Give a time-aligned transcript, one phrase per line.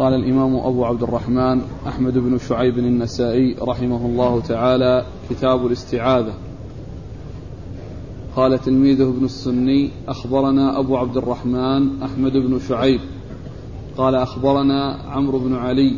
[0.00, 6.32] قال الإمام أبو عبد الرحمن أحمد بن شعيب النسائي رحمه الله تعالى كتاب الاستعاذة.
[8.36, 13.00] قال تلميذه ابن السني أخبرنا أبو عبد الرحمن أحمد بن شعيب.
[13.96, 15.96] قال أخبرنا عمرو بن علي.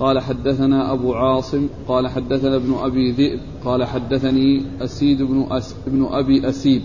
[0.00, 1.66] قال حدثنا أبو عاصم.
[1.88, 3.40] قال حدثنا ابن أبي ذئب.
[3.64, 6.82] قال حدثني أسيد بن, أس ابن أبي أسيد.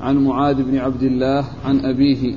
[0.00, 2.34] عن معاذ بن عبد الله عن أبيه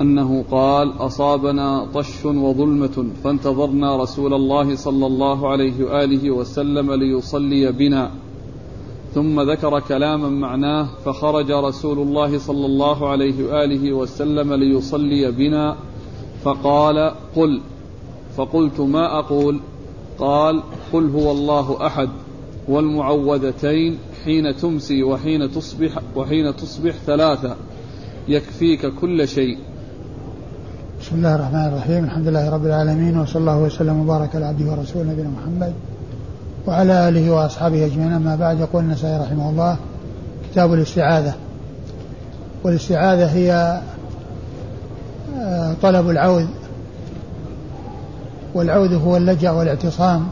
[0.00, 8.10] أنه قال أصابنا طش وظلمة فانتظرنا رسول الله صلى الله عليه وآله وسلم ليصلي بنا.
[9.14, 15.76] ثم ذكر كلاما معناه فخرج رسول الله صلى الله عليه وآله وسلم ليصلي بنا.
[16.44, 17.60] فقال قل.
[18.36, 19.60] فقلت ما أقول؟
[20.18, 22.08] قال قل هو الله أحد
[22.68, 27.56] والمعوذتين حين تمسي وحين تصبح وحين تصبح ثلاثة.
[28.28, 29.58] يكفيك كل شيء.
[31.02, 32.04] بسم الله الرحمن الرحيم.
[32.04, 35.72] الحمد لله رب العالمين وصلى الله وسلم وبارك على عبده ورسوله نبينا محمد
[36.66, 38.12] وعلى آله وأصحابه أجمعين.
[38.12, 39.76] أما بعد يقول النسائي رحمه الله
[40.52, 41.34] كتاب الاستعاذة.
[42.64, 43.80] والاستعاذة هي
[45.40, 46.46] آه، طلب العوذ
[48.54, 50.28] والعوذ هو اللجأ والاعتصام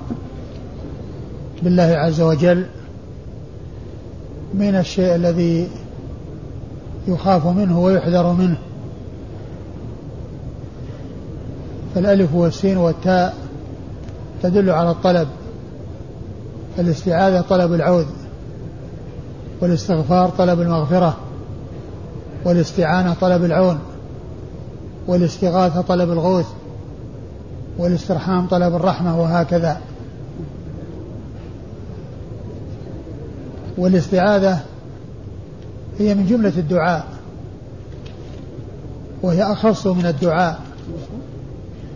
[1.62, 2.66] بالله عز وجل
[4.54, 5.68] من الشيء الذي
[7.08, 8.56] يخاف منه ويحذر منه.
[11.94, 13.34] فالألف والسين والتاء
[14.42, 15.28] تدل على الطلب
[16.78, 18.06] الاستعاذة طلب العوذ
[19.60, 21.16] والاستغفار طلب المغفرة
[22.44, 23.78] والاستعانة طلب العون
[25.06, 26.46] والاستغاثة طلب الغوث
[27.78, 29.80] والاسترحام طلب الرحمة وهكذا.
[33.78, 34.60] والاستعاذة
[35.98, 37.06] هي من جملة الدعاء
[39.22, 40.60] وهي أخص من الدعاء.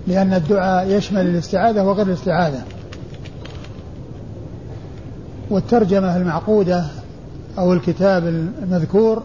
[0.06, 2.62] لأن الدعاء يشمل الاستعاذة وغير الاستعاذة.
[5.50, 6.86] والترجمة المعقودة
[7.58, 8.26] أو الكتاب
[8.62, 9.22] المذكور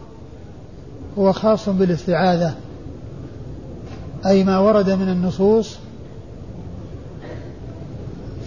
[1.18, 2.54] هو خاص بالاستعاذة.
[4.26, 5.78] أي ما ورد من النصوص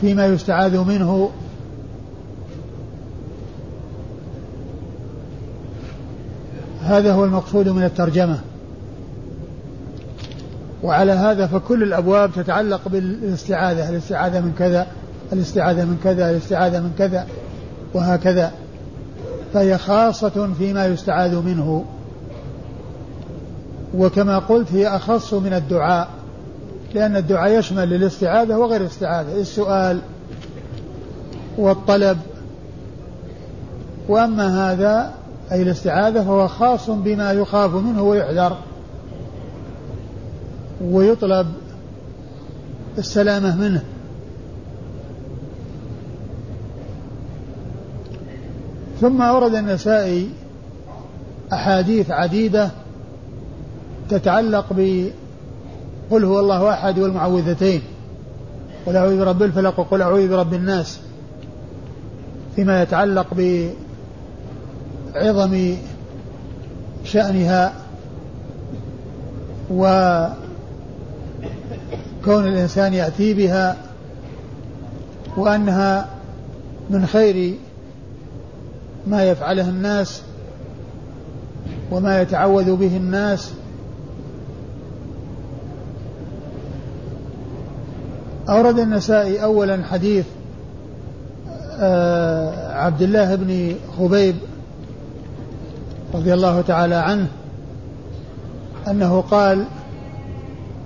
[0.02, 1.30] فيما يستعاذ منه
[6.84, 8.40] هذا هو المقصود من الترجمة.
[10.84, 13.90] وعلى هذا فكل الأبواب تتعلق بالاستعاذة.
[13.90, 14.88] الاستعاذة من كذا؟
[15.34, 17.28] الاستعاذة من كذا؟ الاستعاذة من كذا؟
[17.94, 18.52] وهكذا.
[19.54, 21.86] فهي خاصة فيما يستعاذ منه.
[23.98, 26.08] وكما قلت هي أخص من الدعاء
[26.94, 30.00] لأن الدعاء يشمل الاستعاذة وغير الاستعاذة السؤال
[31.58, 32.18] والطلب.
[34.08, 35.12] وأما هذا
[35.52, 38.58] أي الاستعاذة فهو خاص بما يخاف منه ويحذر.
[40.84, 41.48] ويطلب
[42.98, 43.84] السلامة منه.
[49.02, 50.30] ثم أورد النسائي
[51.54, 52.72] أحاديث عديدة
[54.10, 55.10] تتعلق ب
[56.12, 57.82] قل هو الله أحد والمعوذتين.
[58.86, 61.00] قل أعوذ برب الفلق وقل أعوذ برب الناس.
[62.56, 63.28] فيما يتعلق
[65.14, 65.76] بعظم
[67.06, 67.74] شأنها
[69.72, 69.86] و
[72.26, 73.78] كون الإنسان يأتي بها
[75.38, 76.10] وأنها
[76.90, 77.54] من خير
[79.08, 80.22] ما يفعله الناس
[81.92, 83.52] وما يتعوذ به الناس.
[88.50, 90.26] أورد النسائي أولا حديث
[91.80, 94.36] آه، عبد الله بن خبيب
[96.14, 97.28] رضي الله تعالى عنه
[98.88, 99.66] أنه قال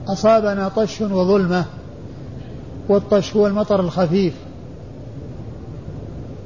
[0.08, 1.66] أصابنا طش وظلمة
[2.90, 4.34] والطش هو المطر الخفيف.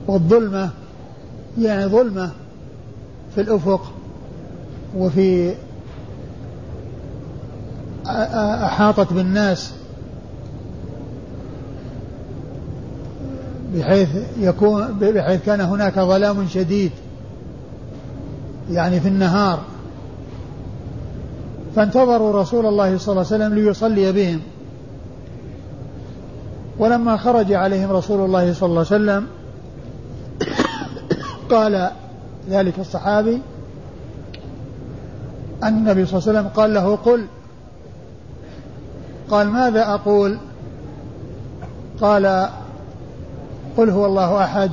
[0.08, 0.70] والظلمة
[1.60, 2.32] يعني ظلمة
[3.36, 3.92] في الأفق
[4.98, 5.56] وفي
[8.66, 9.74] أحاطت بالناس
[13.76, 14.10] بحيث
[14.40, 16.92] يكون بحيث كان هناك ظلام شديد
[18.72, 19.60] يعني في النهار.
[21.76, 24.40] فانتظروا رسول الله صلى الله عليه وسلم ليصلي بهم.
[26.80, 29.28] ولما خرج عليهم رسول الله صلى الله عليه وسلم
[31.50, 31.92] قال
[32.50, 33.42] ذلك الصحابي
[35.64, 37.26] أن النبي صلى الله عليه وسلم قال له قل.
[39.30, 40.38] قال ماذا أقول؟
[42.02, 42.50] قال
[43.78, 44.72] قل هو الله أحد.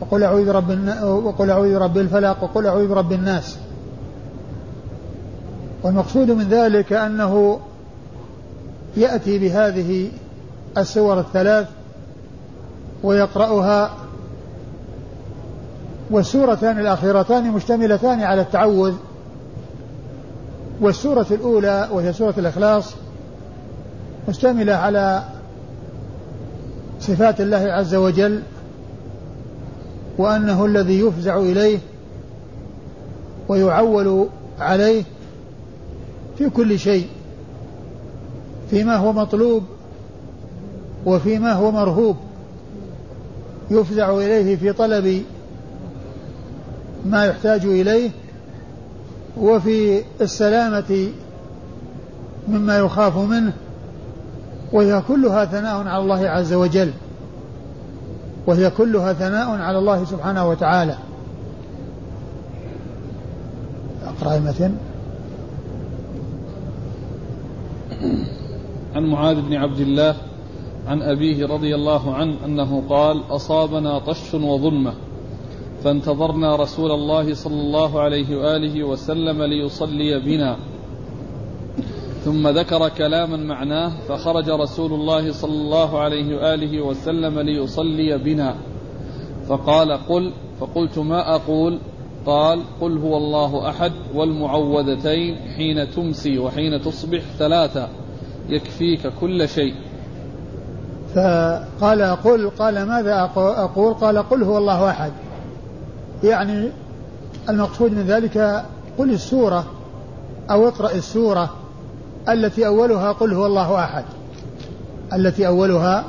[0.00, 0.70] وقل أعوذ برب
[1.02, 3.56] وقل أعوذ برب الفلق وقل أعوذ برب الناس.
[5.84, 7.60] والمقصود من ذلك أنه
[8.96, 10.10] يأتي بهذه
[10.78, 11.68] السور الثلاث
[13.02, 13.94] ويقرأها
[16.10, 18.94] والسورتان الأخيرتان مشتملتان على التعوذ.
[20.80, 22.94] والسورة الأولى وهي سورة الإخلاص
[24.28, 25.22] مشتملة على
[27.00, 28.42] صفات الله عز وجل
[30.18, 31.78] وأنه الذي يفزع إليه
[33.48, 34.28] ويعول
[34.60, 35.04] عليه
[36.38, 37.08] في كل شيء
[38.70, 39.62] فيما هو مطلوب
[41.06, 42.16] وفيما هو مرهوب.
[43.70, 45.22] يفزع إليه في طلب
[47.06, 48.10] ما يحتاج إليه
[49.40, 51.08] وفي السلامة
[52.48, 53.52] مما يخاف منه.
[54.72, 56.92] وهي كلها ثناء على الله عز وجل.
[58.46, 60.96] وهي كلها ثناء على الله سبحانه وتعالى.
[64.06, 64.74] أقرأ المتن
[68.94, 70.16] عن معاذ بن عبد الله
[70.86, 74.94] عن أبيه رضي الله عنه أنه قال أصابنا طش وظلمة
[75.84, 80.56] فانتظرنا رسول الله صلى الله عليه وآله وسلم ليصلي بنا.
[82.24, 88.54] ثم ذكر كلاما معناه فخرج رسول الله صلى الله عليه وآله وسلم ليصلي بنا.
[89.48, 91.78] فقال قل فقلت ما أقول؟
[92.26, 97.88] قال قل هو الله أحد والمعوذتين حين تمسي وحين تصبح ثلاثة
[98.48, 99.74] يكفيك كل شيء.
[101.14, 105.12] فقال قل قال ماذا أقول؟ قال قل هو الله أحد.
[106.24, 106.68] يعني
[107.48, 108.64] المقصود من ذلك
[108.98, 109.66] قل السورة
[110.50, 111.50] أو اقرأ السورة
[112.28, 114.04] التي أولها قل هو الله أحد.
[115.12, 116.04] التي أولها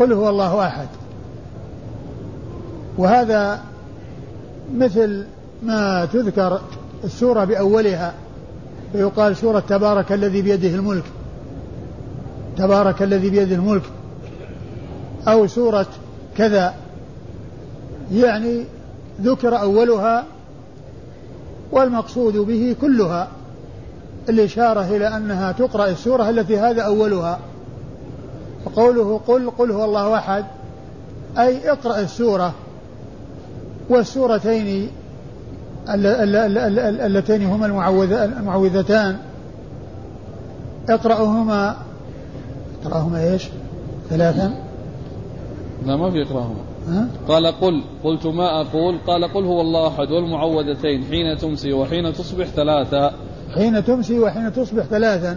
[0.00, 0.88] قل هو الله أحد.
[2.98, 3.60] وهذا
[4.74, 5.24] مثل
[5.62, 6.60] ما تذكر
[7.04, 8.14] السورة بأولها
[8.92, 11.04] فيقال سورة تبارك الذي بيده الملك.
[12.56, 13.82] تبارك الذي بيده الملك.
[15.28, 15.86] أو سورة
[16.36, 16.74] كذا.
[18.12, 18.64] يعني
[19.22, 20.24] ذكر أولها
[21.72, 23.28] والمقصود به كلها.
[24.28, 27.38] الإشارة إلى أنها تقرأ السورة التي هذا أولها.
[28.64, 30.44] وقوله قل قل هو الله أحد.
[31.38, 32.54] أي اقرأ السورة.
[33.88, 34.88] والسورتين
[35.88, 39.16] اللتين هما المعوذتان.
[40.88, 41.76] اقرأهما.
[42.82, 43.48] اقرأهما إيش؟
[44.10, 44.54] ثلاثا.
[45.86, 46.60] لا ما في اقرأهما.
[47.28, 52.46] قال قل قلت ما أقول؟ قال قل هو الله أحد والمعوذتين حين تمسي وحين تصبح
[52.46, 53.12] ثلاثا.
[53.54, 55.36] حين تمسي وحين تصبح ثلاثا.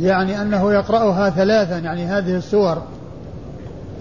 [0.00, 2.82] يعني أنه يقرأها ثلاثا يعني هذه السور.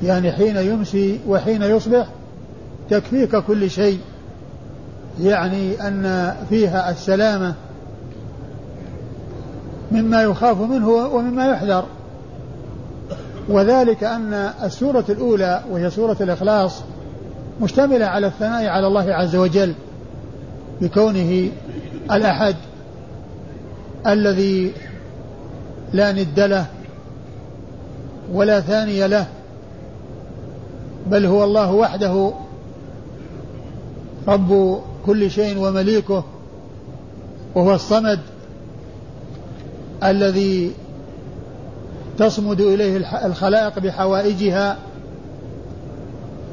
[0.04, 2.08] يعني حين يمسي وحين يصبح
[2.90, 4.00] تكفيك كل شيء
[5.22, 7.54] يعني أن فيها السلامة
[9.92, 11.86] مما يخاف منه ومما يحذر.
[13.50, 16.82] وذلك أن السورة الأولى وهي سورة الإخلاص
[17.62, 19.74] مشتملة على الثناء على الله عز وجل
[20.82, 21.50] بكونه
[22.12, 22.56] الأحد
[24.08, 24.74] الذي
[25.94, 26.66] لا ند له
[28.34, 29.26] ولا ثاني له
[31.08, 32.32] بل هو الله وحده
[34.28, 36.24] رب كل شيء ومليكه
[37.56, 38.20] وهو الصمد
[40.04, 40.72] الذي
[42.18, 44.78] تصمد إليه الخلائق بحوائجها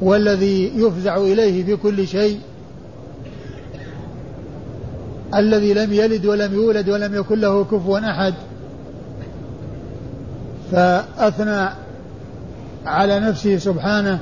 [0.01, 2.39] والذي يفزع إليه في كل شيء
[5.35, 8.33] الذي لم يلد ولم يولد ولم يكن له كفوا أحد.
[10.71, 11.69] فأثنى
[12.85, 14.19] على نفسه سبحانه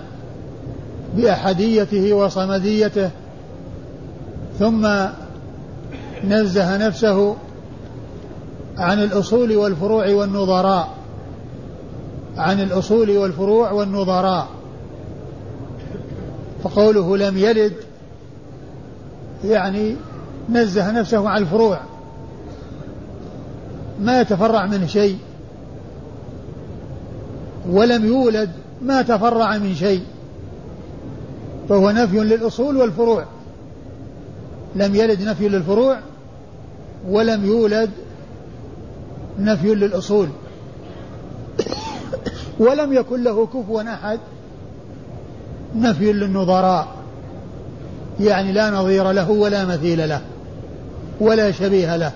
[1.15, 3.09] بأحديته وصمديته
[4.59, 4.87] ثم
[6.23, 7.35] نزه نفسه
[8.77, 10.89] عن الأصول والفروع والنظراء.
[12.37, 14.47] عن الأصول والفروع والنظراء.
[16.63, 17.73] فقوله لم يلد
[19.45, 19.95] يعني
[20.49, 21.79] نزه نفسه عن الفروع.
[23.99, 25.17] ما يتفرع منه شيء.
[27.69, 28.49] ولم يولد
[28.81, 30.03] ما تفرع من شيء.
[31.69, 33.25] فهو نفي للأصول والفروع.
[34.75, 35.99] لم يلد نفي للفروع
[37.07, 37.89] ولم يولد
[39.39, 40.27] نفي للأصول.
[42.59, 44.19] ولم يكن له كفوا أحد
[45.75, 46.87] نفي للنظراء.
[48.19, 50.21] يعني لا نظير له ولا مثيل له
[51.19, 52.11] ولا شبيه له.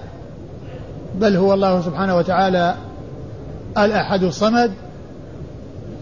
[1.15, 2.75] بل هو الله سبحانه وتعالى
[3.77, 4.71] الأحد الصمد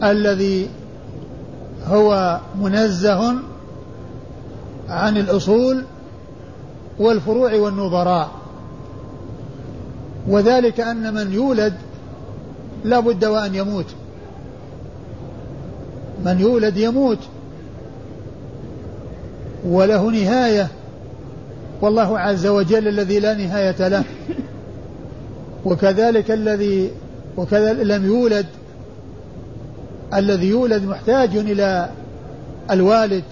[0.04, 0.70] الذي
[1.88, 3.34] هو منزه
[4.90, 5.84] عن الأصول
[7.00, 8.32] والفروع والنظراء.
[10.28, 11.74] وذلك أن من يولد
[12.84, 13.86] لا بد وأن يموت.
[16.26, 17.20] من يولد يموت.
[19.68, 20.68] وله نهاية.
[21.82, 24.04] والله عز وجل الذي لا نهاية له.
[25.66, 26.92] وكذلك الذي
[27.38, 28.46] وكذا لم يولد
[30.14, 31.90] الذي يولد محتاج إلى
[32.72, 33.24] الوالد.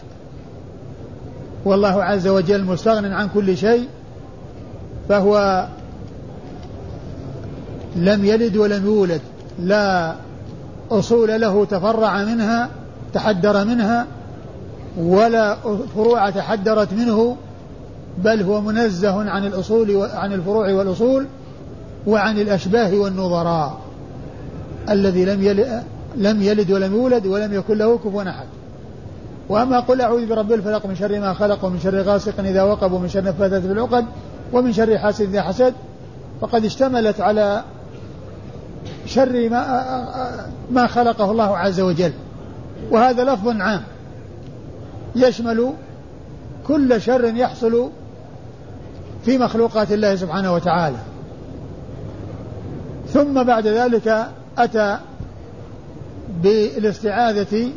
[1.66, 3.88] والله عز وجل مستغن عن كل شيء
[5.10, 5.66] فهو
[7.96, 9.22] لم يلد ولم يولد
[9.60, 10.16] لا
[10.92, 12.70] أصول له تفرع منها
[13.14, 14.08] تحدر منها
[14.98, 15.58] ولا
[15.96, 17.38] فروع تحدرت منه
[18.18, 21.28] بل هو منزه عن الأصول عن الفروع والأصول
[22.08, 23.80] وعن الأشباه والنظراء
[24.90, 25.84] الذي لم يلد
[26.18, 28.48] لم يلد ولم يولد ولم يكن له كفوا أحد.
[29.50, 33.10] وأما قل أعوذ برب الفلق من شر ما خلق ومن شر غاسق إذا وقب ومن
[33.10, 34.06] شر نفاثات في العقد
[34.54, 35.74] ومن شر حاسد إذا حسد
[36.42, 37.64] فقد اشتملت على
[39.06, 42.14] شر ما ما خلقه الله عز وجل.
[42.92, 43.84] وهذا لفظ عام.
[45.16, 45.74] يشمل
[46.68, 47.90] كل شر يحصل
[49.26, 50.98] في مخلوقات الله سبحانه وتعالى.
[53.14, 54.98] ثم بعد ذلك أتى
[56.44, 57.70] بالإستعاذة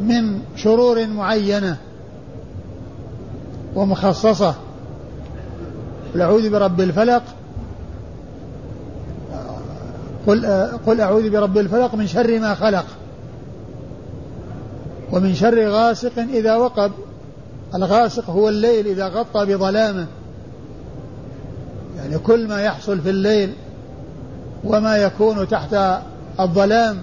[0.00, 1.76] من شرور معينة
[3.74, 4.54] ومخصصة.
[6.14, 7.22] قل أعوذ برب الفلق.
[10.26, 10.46] قل,
[10.86, 12.86] قل أعوذ برب الفلق من شر ما خلق.
[15.12, 16.92] ومن شر غاسق إذا وقب.
[17.74, 20.06] الغاسق هو الليل إذا غطى بظلامه.
[21.96, 23.52] يعني كل ما يحصل في الليل
[24.64, 25.76] وما يكون تحت
[26.40, 27.02] الظلام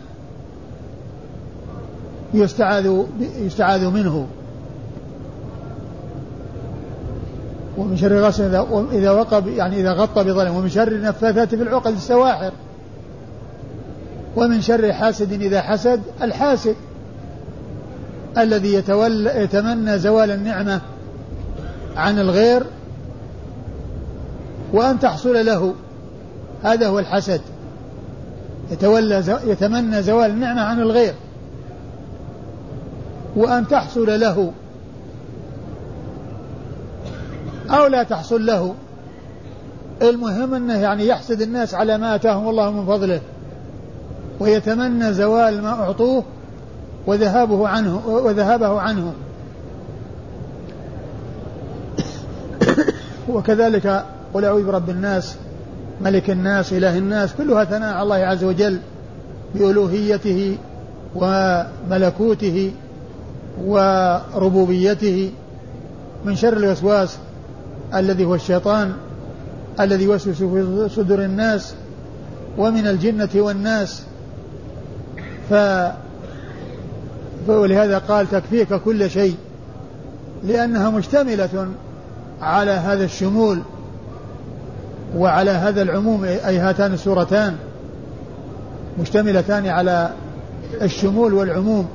[2.34, 4.28] يستعاذ يستعاذ منه.
[7.78, 11.94] ومن شر غاسق إذا إذا وقب يعني إذا غطى بظلام ومن شر النفاثات في العقد
[11.94, 12.52] السواحر.
[14.36, 16.76] ومن شر حاسد إذا حسد الحاسد.
[18.38, 20.82] الذي يتولى يتمنى زوال النعمة
[21.96, 22.64] عن الغير.
[24.74, 25.74] وأن تحصل له.
[26.64, 27.42] هذا هو الحسد.
[28.72, 31.14] يتولى يتمنى زوال النعمة عن الغير.
[33.36, 34.52] وأن تحصل له.
[37.70, 38.76] أو لا تحصل له.
[40.02, 43.22] المهم أنه يعني يحسد الناس على ما آتاهم الله من فضله.
[44.40, 46.24] ويتمنى زوال ما أعطوه
[47.08, 49.14] وذهابه عنه وذهابه عنه.
[53.34, 55.36] وكذلك قل أعوذ برب الناس
[56.02, 58.80] ملك الناس إله الناس كلها ثناء على الله عز وجل
[59.56, 60.58] بألوهيته
[61.16, 62.72] وملكوته.
[63.62, 65.32] وربوبيته
[66.26, 67.18] من شر الوسواس
[67.94, 68.94] الذي هو الشيطان
[69.80, 71.74] الذي يوسوس في صدور الناس
[72.58, 74.04] ومن الجنة والناس.
[75.50, 75.54] ف
[77.48, 79.36] ولهذا قال تكفيك كل شيء
[80.44, 81.68] لأنها مشتملة
[82.42, 83.62] على هذا الشمول
[85.18, 87.56] وعلى هذا العموم أي هاتان السورتان
[89.00, 90.10] مشتملتان على
[90.82, 91.88] الشمول والعموم.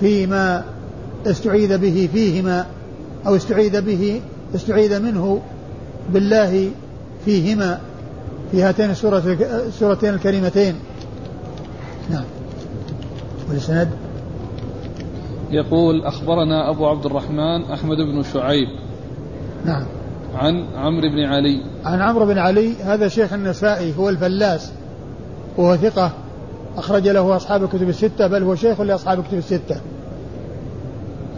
[0.00, 0.64] فيما
[1.26, 2.66] استعيذ به فيهما
[3.26, 4.20] أو استعيذ به
[4.54, 5.40] استعيذ منه
[6.12, 6.70] بالله
[7.24, 7.80] فيهما
[8.52, 10.74] في هاتين السورتين الكريمتين.
[12.10, 12.24] نعم.
[13.48, 13.88] والإسناد؟
[15.50, 18.68] يقول أخبرنا أبو عبد الرحمن أحمد بن شعيب
[19.64, 19.84] نعم.
[20.34, 21.62] عن عمرو بن علي.
[21.84, 24.72] عن عمرو بن علي هذا شيخ النسائي هو الفلاس
[25.56, 26.12] وهو ثقة.
[26.78, 29.80] أخرج له أصحاب الكتب الستة بل هو شيخ لأصحاب الكتب الستة.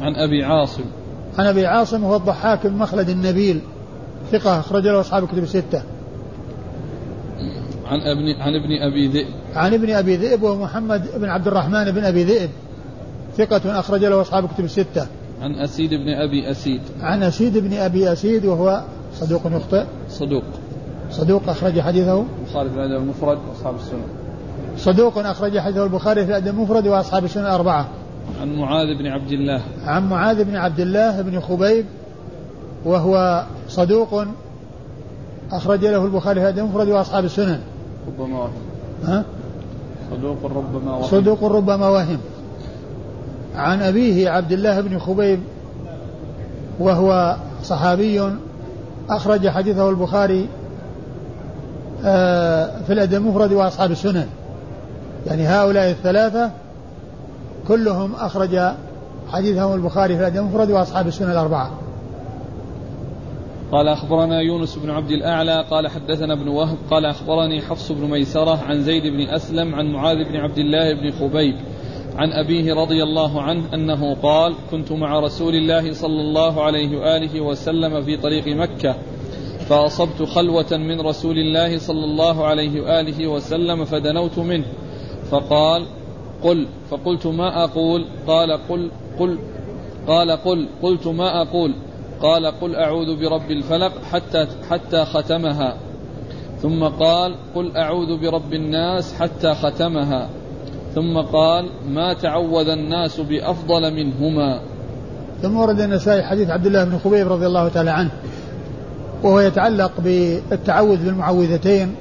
[0.01, 0.85] عن أبي عاصم.
[1.39, 3.61] عن أبي عاصم هو الضحاك بن مخلد النبيل
[4.33, 5.83] ثقة أخرج له أصحاب الكتب الستة.
[7.87, 9.35] عن ابن عن ابن أبي ذئب.
[9.55, 12.51] عن ابن أبي ذئب ومحمد بن عبد الرحمن بن أبي ذئب
[13.37, 15.07] ثقة أخرج له أصحاب الكتب الستة.
[15.41, 16.81] عن أسيد بن أبي أسيد.
[17.01, 18.83] عن أسيد بن أبي أسيد وهو
[19.15, 20.45] صدوق يخطئ صدوق.
[21.11, 22.25] صدوق أخرج حديثه.
[22.41, 24.20] البخاري في المفرد وأصحاب السنة.
[24.77, 27.89] صدوق أخرج حديثه البخاري في الأدب المفرد وأصحاب السنة الأربعة.
[28.41, 29.63] عن معاذ بن عبد الله.
[29.87, 31.85] عن معاذ بن عبد الله بن خبيب
[32.85, 34.25] وهو صدوق
[35.53, 37.61] أخرج له البخاري في الأدب المفرد وأصحاب السنن
[38.07, 38.53] ربما وهم.
[39.05, 39.25] ها؟
[40.11, 41.03] صدوق ربما وهم.
[41.03, 42.19] صدوق ربما وهم.
[43.55, 45.41] عن أبيه عبد الله بن خبيب
[46.81, 48.31] وهو صحابي
[49.11, 50.49] أخرج حديثه البخاري
[52.05, 54.27] آه، في الأدب المفرد وأصحاب السنن
[55.27, 56.51] يعني هؤلاء الثلاثة
[57.69, 58.59] كلهم أخرج
[59.29, 61.71] حديثهم البخاري في الأدب المفرد وأصحاب السنن الأربعة.
[63.73, 68.59] قال أخبرنا يونس بن عبد الأعلى قال حدثنا ابن وهب قال أخبرني حفص بن ميسرة
[68.65, 71.57] عن زيد بن أسلم عن معاذ بن عبد الله بن خبيب
[72.17, 77.41] عن أبيه رضي الله عنه أنه قال كنت مع رسول الله صلى الله عليه وآله
[77.41, 78.97] وسلم في طريق مكة
[79.69, 84.65] فأصبت خلوة من رسول الله صلى الله عليه وآله وسلم فدنوت منه
[85.31, 85.87] فقال
[86.43, 86.67] قل.
[86.91, 89.39] فقلت ما أقول؟ قال قل قل.
[90.07, 90.69] قال قل.
[90.83, 91.75] قلت ما أقول؟
[92.23, 95.77] قال قل أعوذ برب الفلق حتى حتى ختمها.
[96.63, 100.29] ثم قال قل أعوذ برب الناس حتى ختمها.
[100.95, 104.61] ثم قال ما تعوذ الناس بأفضل منهما.
[105.43, 108.11] ثم ورد النسائي حديث عبد الله بن خبيب رضي الله تعالى عنه
[109.23, 111.95] وهو يتعلق بالتعوذ بالمعوذتين.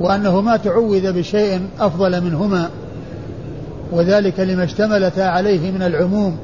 [0.00, 2.70] وأنه ما تعوذ بشيء أفضل منهما
[3.92, 6.36] وذلك لما اشتملتا عليه من العموم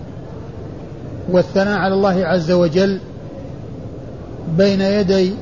[1.30, 2.98] والثناء على الله عز وجل
[4.58, 5.34] بين يدي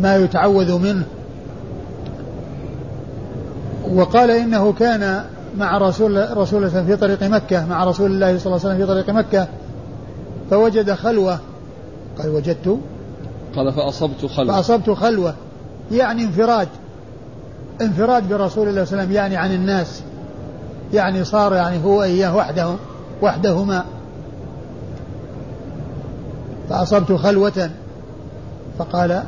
[0.00, 1.04] ما يتعوذ منه.
[3.94, 5.24] وقال إنه كان
[5.58, 8.86] مع رسول رسول الله في طريق مكة مع رسول الله صلى الله عليه وسلم في
[8.86, 9.48] طريق مكة
[10.50, 11.38] فوجد خلوة.
[12.18, 12.78] قال وجدت؟
[13.56, 14.54] قال فأصبت خلوة.
[14.54, 15.34] فأصبت خلوة.
[15.92, 16.68] يعني انفراد.
[17.80, 20.02] انفراد برسول الله صلى الله عليه وسلم يعني عن الناس.
[20.92, 22.74] يعني صار يعني هو اياه وحده
[23.22, 23.84] وحدهما.
[26.70, 27.70] فأصبت خلوة.
[28.78, 29.22] فقال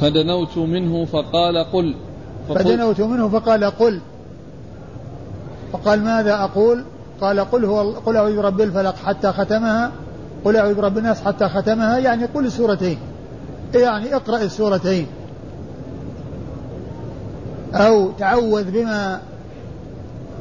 [0.00, 1.94] فدنوت منه فقال قل.
[2.48, 4.00] فدنوت منه فقال قل.
[5.72, 6.84] فقال ماذا أقول؟
[7.20, 9.90] قال قل هو قل أعوذ برب الفلق حتى ختمها.
[10.44, 11.98] قل أعوذ برب الناس حتى ختمها.
[11.98, 12.98] يعني قل السورتين.
[13.74, 15.06] يعني اقرأ السورتين.
[17.74, 19.20] أو تعوذ بما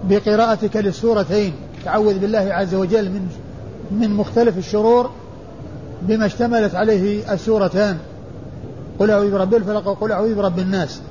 [0.09, 1.53] بقراءتك للسورتين.
[1.85, 3.29] تعوذ بالله عز وجل من
[3.91, 5.09] من مختلف الشرور
[6.01, 7.97] بما اشتملت عليه السورتان.
[8.99, 11.01] قل أعوذ برب الفلق وقل أعوذ برب الناس.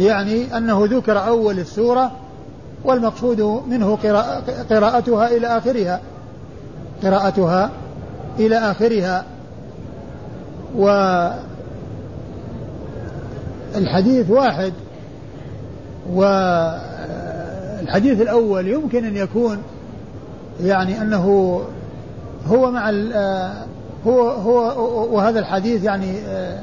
[0.00, 2.12] يعني أنه ذكر أول السورة
[2.84, 3.98] والمقصود منه
[4.70, 6.00] قراءتها إلى آخرها.
[7.02, 7.70] قراءتها
[8.38, 9.24] إلى آخرها.
[13.74, 14.72] والحديث واحد
[16.12, 17.00] والحديث
[18.20, 19.58] الأول يمكن أن يكون
[20.60, 21.60] يعني أنه
[22.46, 23.52] هو مع آه،
[24.06, 26.60] هو هو وهذا الحديث يعني آه،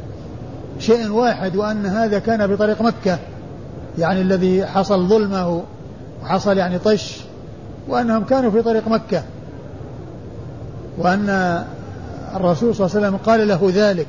[0.80, 3.18] شيء واحد وأن هذا كان بطريق مكة
[3.98, 5.64] يعني الذي حصل ظلمه
[6.24, 7.22] وحصل يعني طش
[7.88, 9.24] وأنهم كانوا في طريق مكة
[10.98, 11.64] وأن
[12.36, 14.08] الرسول صلى الله عليه وسلم قال له ذلك.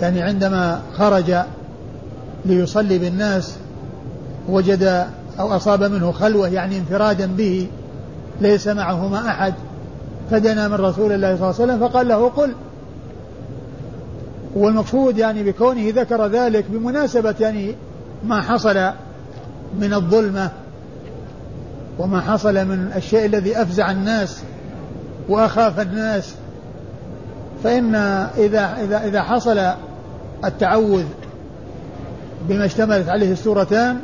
[0.00, 1.34] يعني عندما خرج
[2.44, 3.56] ليصلي بالناس
[4.48, 5.06] وجد
[5.40, 7.66] أو أصاب منه خلوة يعني انفرادا به
[8.40, 9.54] ليس معهما أحد
[10.30, 12.52] فدنا من رسول الله صلى الله عليه وسلم فقال له قل.
[14.54, 17.74] والمقصود يعني بكونه ذكر ذلك بمناسبة يعني
[18.26, 18.90] ما حصل
[19.80, 20.50] من الظلمة
[21.98, 24.42] وما حصل من الشيء الذي أفزع الناس.
[25.28, 26.34] وأخاف الناس
[27.64, 27.94] فإن
[28.38, 29.72] إذا إذا إذا حصل
[30.44, 31.04] التعوذ
[32.48, 34.00] بما اشتملت عليه السورتان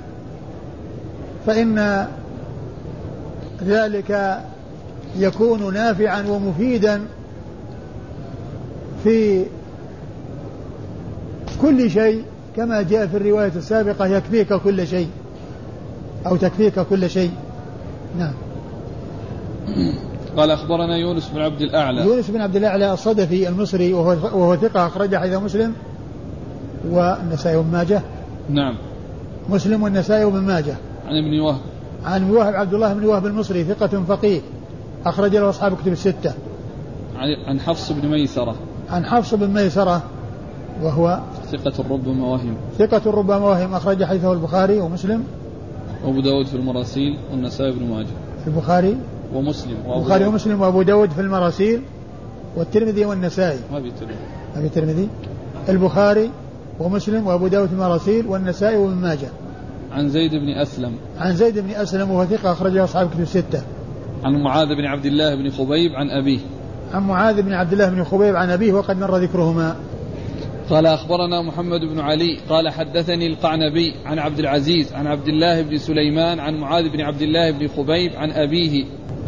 [1.46, 2.06] فإن
[3.62, 4.40] ذلك
[5.18, 7.00] يكون نافعا ومفيدا
[9.04, 9.44] في
[11.62, 12.24] كل شيء
[12.56, 15.08] كما جاء في الرواية السابقة يكفيك كل شيء
[16.26, 17.30] أو تكفيك كل شيء.
[18.18, 18.32] نعم.
[20.36, 24.86] قال أخبرنا يونس بن عبد الأعلى يونس بن عبد الأعلى الصدفي المصري وهو, وهو ثقة
[24.86, 25.72] أخرج حديث مسلم
[26.90, 28.02] والنسائي وابن ماجه
[28.50, 28.74] نعم
[29.48, 30.74] مسلم والنسائي وابن ماجه
[31.08, 31.60] عن ابن وهب
[32.04, 34.40] عن ابن وهب عبد الله بن وهب المصري ثقة فقيه
[35.06, 36.32] أخرج له أصحاب كتب الستة.
[37.46, 38.54] عن حفص بن ميسرة.
[38.90, 40.02] عن حفص بن ميسرة
[40.82, 41.20] وهو
[41.52, 42.56] ثقة ربما وهم.
[42.78, 45.24] ثقة ربما وهم أخرج حديثه البخاري ومسلم.
[46.04, 48.06] وأبو داود في المراسيل والنسائي بن ماجه.
[48.46, 48.96] البخاري
[49.34, 51.80] ومسلم البخاري ومسلم وأبو داود في المراسيل
[52.56, 53.58] والترمذي والنسائي.
[53.72, 54.16] ما في الترمذي.
[54.54, 55.08] ما في الترمذي.
[55.68, 56.30] البخاري
[56.80, 59.28] ومسلم وأبو داود في المراسيل والنسائي وابن ماجه.
[59.92, 60.92] عن زيد بن أسلم.
[61.18, 63.62] عن زيد بن أسلم وهو ثقة أخرجه أصحاب كتب الستة.
[64.24, 66.38] عن معاذ بن عبد الله بن خبيب عن أبيه
[66.92, 69.76] عن معاذ بن عبد الله بن خبيب عن أبيه وقد مر ذكرهما
[70.70, 75.78] قال أخبرنا محمد بن علي قال حدثني القعنبي عن عبد العزيز عن عبد الله بن
[75.78, 78.84] سليمان عن معاذ بن عبد الله بن خبيب عن أبيه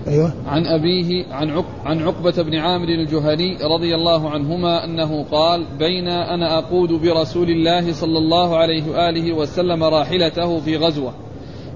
[0.09, 0.33] أيوة.
[0.47, 6.09] عن أبيه عن عق عن عقبة بن عامر الجهني رضي الله عنهما أنه قال بين
[6.09, 11.13] أنا أقود برسول الله صلى الله عليه وآله وسلم راحلته في غزوة.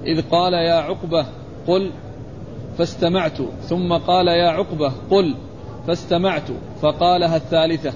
[0.05, 1.25] إذ قال يا عقبة
[1.67, 1.91] قل.
[2.77, 3.37] فاستمعت.
[3.61, 5.35] ثم قال يا عقبة قل.
[5.87, 6.51] فاستمعت.
[6.81, 7.93] فقالها الثالثة.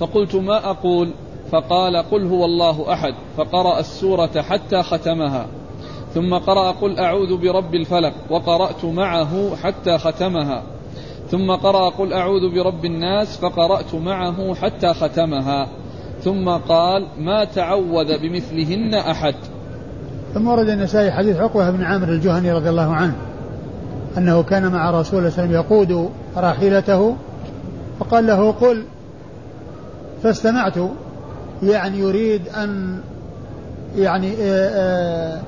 [0.00, 1.10] فقلت ما أقول؟
[1.52, 3.14] فقال قل هو الله أحد.
[3.36, 5.46] فقرأ السورة حتى ختمها.
[6.14, 10.62] ثم قرأ قل أعوذ برب الفلق وقرأت معه حتى ختمها.
[11.30, 15.68] ثم قرأ قل أعوذ برب الناس فقرأت معه حتى ختمها.
[16.24, 19.34] ثم قال ما تعوذ بمثلهن أحد.
[20.34, 23.14] ثم ورد النسائي حديث عقبة بن عامر الجهني رضي الله عنه
[24.18, 27.16] أنه كان مع رسول الله صلى الله عليه وسلم يقود راحلته
[28.00, 28.84] فقال له قل
[30.22, 30.74] فاستمعت
[31.62, 33.00] يعني يريد أن
[33.96, 35.42] يعني آآ آآ آآ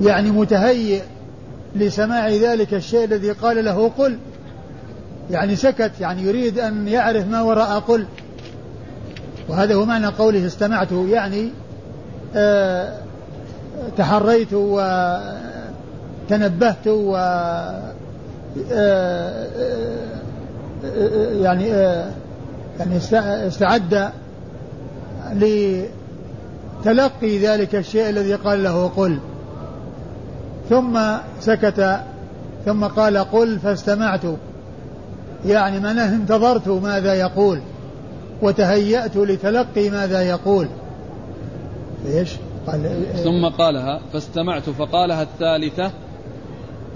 [0.00, 1.02] يعني متهيئ
[1.76, 4.18] لسماع ذلك الشيء الذي قال له قل.
[5.30, 8.04] يعني سكت يعني يريد أن يعرف ما وراء قل.
[9.48, 11.50] وهذا هو معنى قوله استمعت يعني
[13.96, 14.52] تحريت
[16.28, 17.16] وتنبهت و
[21.42, 21.68] يعني
[22.78, 22.96] يعني
[23.46, 24.10] استعد
[26.80, 29.18] لتلقي ذلك الشيء الذي قال له قل.
[30.68, 31.00] ثم
[31.40, 32.00] سكت
[32.64, 34.22] ثم قال قل فاستمعت.
[35.46, 37.60] يعني معناه انتظرت ماذا يقول
[38.42, 40.68] وتهيأت لتلقي ماذا يقول.
[42.06, 42.30] إيش؟
[42.66, 45.90] قال ثم قالها فاستمعت فقالها الثالثة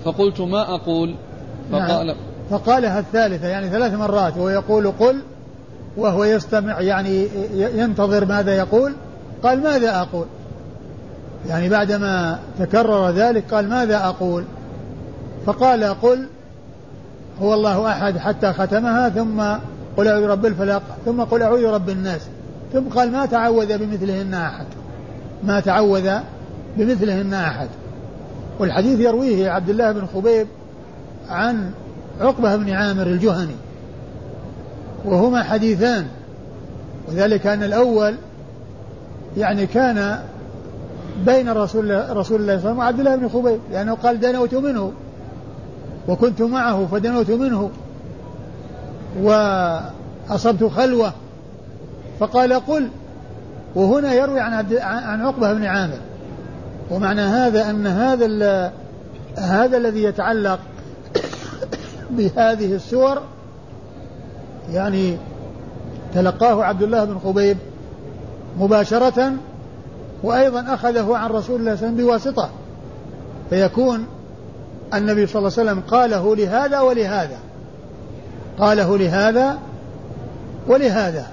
[0.04, 1.14] فقلت ما أقول؟
[1.72, 2.16] فقال نعم
[2.50, 5.22] فقالها الثالثة يعني ثلاث مرات وهو يقول قل
[5.96, 8.92] وهو يستمع يعني ينتظر ماذا يقول
[9.42, 10.26] قال ماذا أقول؟
[11.48, 14.44] يعني بعدما تكرر ذلك قال ماذا أقول؟
[15.46, 16.26] فقال قل
[17.42, 19.42] هو الله أحد حتى ختمها ثم
[19.96, 22.20] قل أعوذ برب الفلق ثم قل أعوذ برب الناس
[22.72, 24.66] ثم قال ما تعوذ بمثلهن أحد؟
[25.44, 26.11] ما تعوذ
[26.76, 27.68] بمثلهن أحد.
[28.59, 30.46] والحديث يرويه عبد الله بن خبيب
[31.28, 31.70] عن
[32.20, 33.57] عقبة بن عامر الجهني
[35.05, 36.07] وهما حديثان
[37.09, 38.14] وذلك أن الأول
[39.36, 40.18] يعني كان
[41.26, 44.54] بين رسول رسول الله صلى الله عليه وسلم وعبد الله بن خبيب لأنه قال دنوت
[44.54, 44.92] منه.
[46.08, 47.70] وكنت معه فدنوت منه.
[49.20, 51.12] وأصبت خلوة.
[52.20, 52.88] فقال قل.
[53.74, 55.98] وهنا يروي عن عبد عن عقبة بن عامر.
[56.90, 58.72] ومعنى هذا أن هذا
[59.38, 60.58] هذا الذي يتعلق
[62.10, 63.22] بهذه السور
[64.72, 65.16] يعني
[66.14, 67.56] تلقاه عبد الله بن خبيب
[68.58, 69.32] مباشرة
[70.22, 72.50] وأيضا أخذه عن رسول الله صلى الله عليه وسلم بواسطة.
[73.50, 74.06] فيكون
[74.94, 77.38] النبي صلى الله عليه وسلم قاله لهذا ولهذا.
[78.58, 79.58] قاله لهذا
[80.68, 81.26] ولهذا.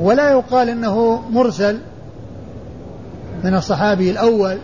[0.00, 1.78] ولا يقال إنه مرسل
[3.44, 4.58] من الصحابي الأول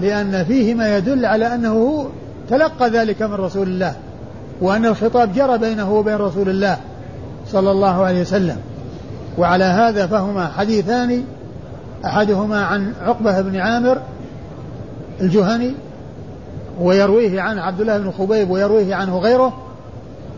[0.00, 2.08] لأن فيه ما يدل على أنه
[2.50, 3.94] تلقى ذلك من رسول الله
[4.60, 6.78] وأن الخطاب جرى بينه وبين رسول الله
[7.48, 8.56] صلى الله عليه وسلم.
[9.38, 11.24] وعلى هذا فهما حديثان
[12.04, 13.98] أحدهما عن عقبة بن عامر
[15.20, 15.72] الجهني
[16.80, 19.52] ويرويه عن عبد الله بن خبيب ويرويه عنه غيره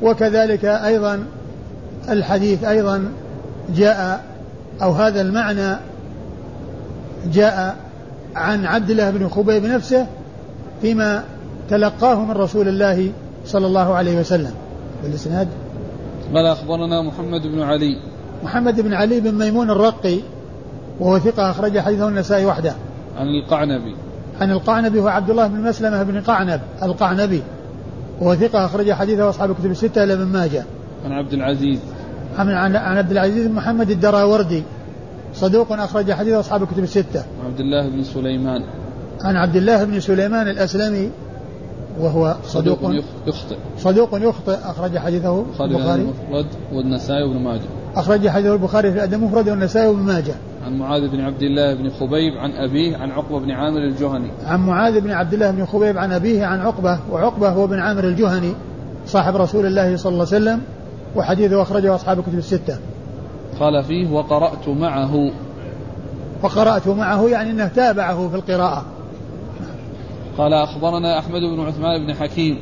[0.03, 1.25] وكذلك أيضا
[2.09, 3.13] الحديث أيضا
[3.77, 4.25] جاء
[4.83, 5.77] أو هذا المعنى
[7.33, 7.77] جاء
[8.37, 10.07] عن عبد الله بن خبيب نفسه
[10.83, 11.25] فيما
[11.71, 13.13] تلقاه من رسول الله
[13.47, 14.53] صلى الله عليه وسلم.
[15.03, 15.49] بالإسناد؟
[16.35, 17.99] قال أخبرنا محمد بن علي.
[18.47, 20.19] محمد بن علي بن ميمون الرقي
[21.01, 22.75] وهو ثقة أخرج حديثه النسائي وحده.
[23.17, 23.97] عن القعنبي.
[24.41, 27.43] عن القعنبي هو عبد الله بن مسلمة بن قعنب القعنبي
[28.21, 30.65] وهو ثقة أخرج حديثه أصحاب الكتب الستة إلى ابن ماجه.
[31.05, 31.79] عن عبد العزيز.
[32.39, 34.63] عن عن عبد العزيز بن محمد الدراوردي
[35.35, 37.21] صدوق أخرج حديثه أصحاب الكتب الستة.
[37.21, 38.63] عن عبد الله بن سليمان.
[39.21, 41.11] عن عبد الله بن سليمان الأسلمي
[42.01, 47.61] وهو صدوق, صدوق يخطئ صدوق يخطئ أخرج حديثه البخاري المفرد والنسائي وابن ماجه
[47.97, 50.35] أخرج حديثه البخاري في الأدب المفرد والنسائي وابن ماجه.
[50.65, 54.31] عن معاذ بن عبد الله بن خبيب عن أبيه عن عقبة بن عامر الجهني.
[54.47, 58.05] عن معاذ بن عبد الله بن خبيب عن أبيه عن عقبة وعقبة هو بن عامر
[58.05, 58.53] الجهني
[59.07, 60.63] صاحب رسول الله صلى الله عليه وسلم
[61.17, 62.79] وحديثه أخرجه أصحاب الكتب الستة.
[63.61, 65.31] قال فيه وقرأت معه.
[66.43, 68.85] وقرأت معه يعني أنه تابعه في القراءة.
[70.39, 72.59] قال أخبرنا أحمد بن عثمان بن حكيم.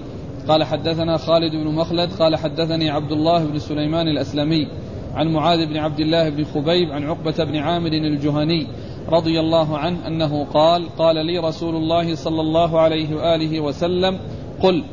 [0.49, 4.69] قال حدثنا خالد بن مخلد قال حدثني عبد الله بن سليمان الأسلمي.
[5.15, 8.67] عن معاذ بن عبد الله بن خبيب عن عقبة بن عامر الجهني
[9.09, 14.19] رضي الله عنه أنه قال قال لي رسول الله صلى الله عليه وآله وسلم
[14.63, 14.85] قل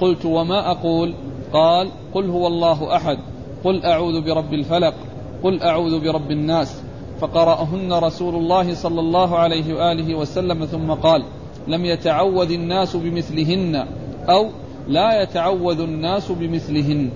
[0.00, 1.14] قلت وما أقول؟
[1.52, 3.18] قال قل هو الله أحد
[3.64, 4.94] قل أعوذ برب الفلق
[5.42, 6.82] قل أعوذ برب الناس.
[7.20, 11.24] فقرأهن رسول الله صلى الله عليه وآله وسلم ثم قال
[11.68, 13.86] لم يتعوذ الناس بمثلهن
[14.28, 14.48] أو
[14.88, 17.10] لا يتعوذ الناس بمثلهن.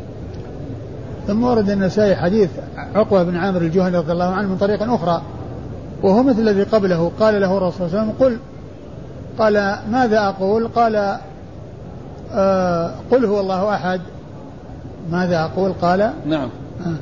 [1.30, 5.22] ثم ورد النسائي حديث عقبة بن عامر الجهني رضي الله عنه من طريق أخرى
[6.02, 7.12] وهو مثل الذي قبله.
[7.20, 8.38] قال له الرسول صلى الله عليه وسلم قل
[9.38, 11.18] قال ماذا أقول؟ قال
[12.32, 14.00] آه قل هو الله أحد.
[15.10, 16.48] ماذا أقول؟ قال نعم.
[16.86, 16.96] آه.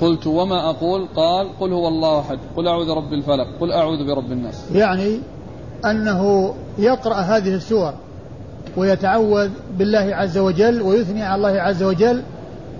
[0.00, 2.38] قلت وما أقول؟ قال قل هو الله أحد.
[2.56, 3.46] قل أعوذ برب الفلق.
[3.60, 4.64] قل أعوذ برب الناس.
[4.74, 5.20] يعني
[5.84, 7.92] أنه يقرأ هذه السور
[8.76, 12.22] ويتعوذ بالله عز وجل ويثني على الله عز وجل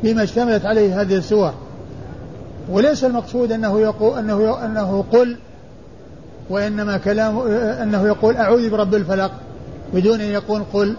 [0.02, 1.52] بما اشتملت عليه هذه السور.
[2.70, 5.36] وليس المقصود أنه يقول أنه أنه قل
[6.50, 7.46] وإنما كلامه
[7.82, 9.30] أنه يقول أعوذ برب الفلق
[9.94, 10.96] بدون أن يقول قل.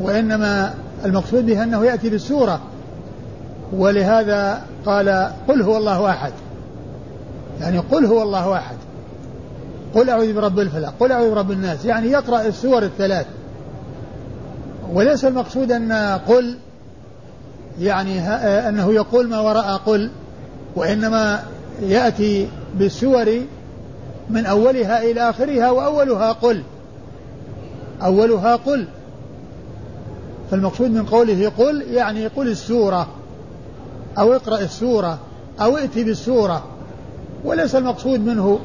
[0.00, 2.60] وإنما المقصود به أنه يأتي بالسورة.
[3.72, 6.32] ولهذا قال قل هو الله أحد.
[7.60, 8.76] يعني قل هو الله أحد.
[9.94, 11.84] قل أعوذ برب الفلق قل أعوذ برب الناس.
[11.84, 13.26] يعني يقرأ السور الثلاث.
[14.92, 15.92] وليس المقصود أن
[16.28, 16.56] قل
[17.80, 18.20] يعني
[18.68, 20.10] أنه يقول ما وراء قل
[20.76, 21.42] وإنما
[21.82, 23.40] يأتي بالسور
[24.30, 26.62] من أولها إلى آخرها وأولها قل.
[28.02, 28.86] أولها قل.
[30.50, 33.06] فالمقصود من قوله قل يعني قل السورة
[34.18, 35.18] أو اقرأ السورة
[35.60, 36.64] أو ائتي بالسورة.
[37.44, 38.60] وليس المقصود منه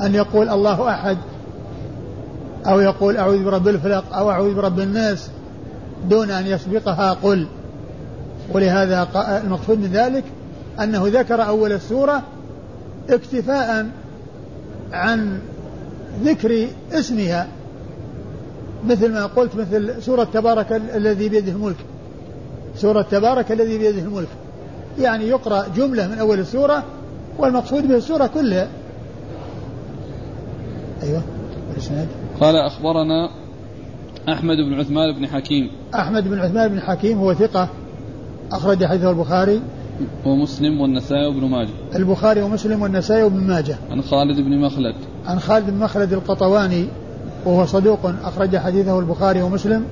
[0.00, 1.18] أن يقول الله أحد
[2.66, 5.28] أو يقول أعوذ برب الفلق أو أعوذ برب الناس.
[6.08, 7.46] دون أن يسبقها قل.
[8.52, 9.08] ولهذا
[9.44, 10.24] المقصود من ذلك
[10.80, 12.22] أنه ذكر أول السورة
[13.10, 13.86] اكتفاء
[14.92, 15.38] عن
[16.24, 17.48] ذكر اسمها.
[18.86, 21.76] مثل ما قلت مثل سورة تبارك الذي بيده الملك.
[22.76, 24.28] سورة تبارك الذي بيده الملك.
[24.98, 26.84] يعني يقرأ جملة من أول السورة
[27.38, 28.68] والمقصود به السورة كلها.
[31.02, 31.22] أيوة
[32.40, 33.30] قال أخبرنا
[34.28, 35.70] أحمد بن عثمان بن حكيم.
[35.94, 37.68] أحمد بن عثمان بن حكيم هو ثقة
[38.52, 39.60] أخرج حديثه البخاري.
[40.26, 41.68] ومسلم والنسائي وابن ماجه.
[41.96, 43.76] البخاري ومسلم والنسائي وابن ماجه.
[43.90, 44.94] عن خالد بن مخلد.
[45.26, 46.86] عن خالد بن مخلد القطواني
[47.44, 49.84] وهو صدوق أخرج حديثه البخاري ومسلم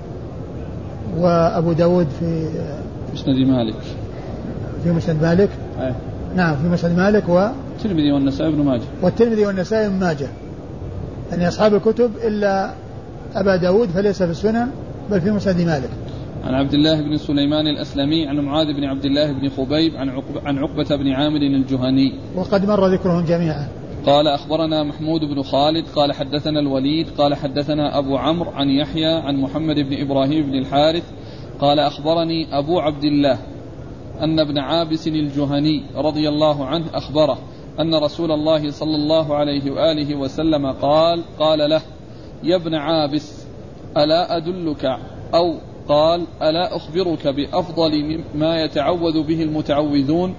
[1.19, 2.49] وأبو داود في
[3.15, 3.75] مسند مالك.
[4.85, 5.51] في مسند مالك.
[5.81, 5.95] أي.
[6.37, 8.83] نعم في مسند مالك و الترمذي والنسائي وابن ماجه.
[9.03, 10.29] والترمذي والنسائي وابن ماجه.
[11.31, 12.71] يعني أصحاب الكتب إلا
[13.35, 14.71] أبا داود فليس في السنن
[15.11, 15.91] بل في مسند مالك.
[16.45, 20.41] عن عبد الله بن سليمان الأسلمي عن معاذ بن عبد الله بن خبيب عن عقبة,
[20.45, 22.13] عن عقبة بن عامر الجهني.
[22.37, 23.69] وقد مر ذكرهم جميعا.
[24.07, 29.37] قال أخبرنا محمود بن خالد قال حدثنا الوليد قال حدثنا أبو عمرو عن يحيى عن
[29.37, 31.03] محمد بن إبراهيم بن الحارث
[31.61, 33.39] قال أخبرني أبو عبد الله
[34.21, 37.39] أن ابن عابس الجهني رضي الله عنه أخبره
[37.81, 41.83] أن رسول الله صلى الله عليه وآله وسلم قال قال له
[42.43, 43.45] يا ابن عابس
[43.97, 44.85] ألا أدلك؟
[45.35, 45.55] أو
[45.89, 50.35] قال ألا أخبرك بأفضل ما يتعوذ به المتعوذون؟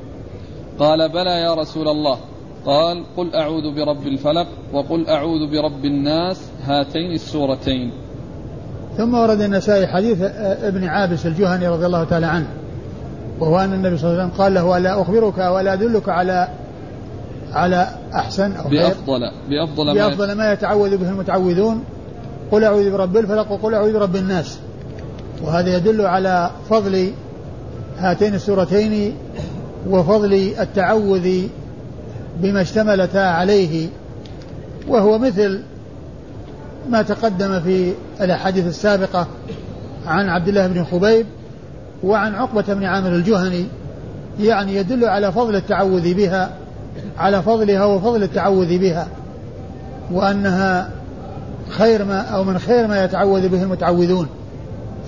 [0.80, 2.18] قال بلى يا رسول الله.
[2.66, 7.92] قال قل أعوذ برب الفلق وقل أعوذ برب الناس هاتين السورتين.
[8.98, 10.22] ثم ورد النسائي حديث
[10.62, 12.48] ابن عابس الجهني رضي الله تعالى عنه
[13.40, 16.48] وهو أن النبي صلى الله عليه وسلم قال له ألا أخبرك ولا أدلك على
[17.54, 21.84] على أحسن أو بأفضل بأفضل, بأفضل ما يتعوذ به المتعوذون.
[22.52, 24.60] قل أعوذ برب الفلق وقل أعوذ برب الناس.
[25.44, 27.12] وهذا يدل على فضل
[27.98, 29.14] هاتين السورتين
[29.90, 31.42] وفضل التعوذ
[32.42, 33.88] بما اشتملتا عليه.
[34.88, 35.62] وهو مثل
[36.90, 39.28] ما تقدم في الأحاديث السابقة
[40.08, 41.26] عن عبد الله بن خبيب
[42.04, 43.66] وعن عقبة بن عامر الجهني.
[44.40, 46.52] يعني يدل على فضل التعوذ بها
[47.20, 49.08] على فضلها وفضل التعوذ بها
[50.12, 50.90] وأنها
[51.70, 54.28] خير ما أو من خير ما يتعوذ به المتعوذون.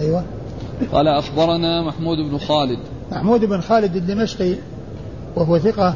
[0.01, 0.23] أيوة.
[0.91, 2.79] قال أخبرنا محمود بن خالد.
[3.11, 4.55] محمود بن خالد الدمشقي
[5.35, 5.93] وهو ثقة.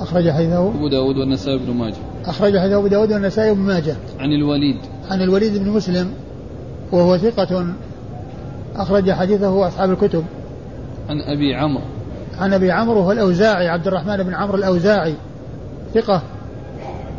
[0.00, 0.68] أخرج حديثه.
[0.68, 1.96] أبو داود والنسائي بن ماجه.
[2.26, 3.96] أخرج حديثه أبو داود والنسائي بن ماجه.
[4.18, 4.76] عن الوليد.
[5.10, 6.10] عن الوليد بن مسلم
[6.92, 7.66] وهو ثقة.
[8.76, 10.24] أخرج حديثه أصحاب الكتب.
[11.08, 11.84] عن أبي عمرو.
[12.38, 15.14] عن أبي عمرو وهو الأوزاعي عبد الرحمن بن عمرو الأوزاعي
[15.94, 16.22] ثقة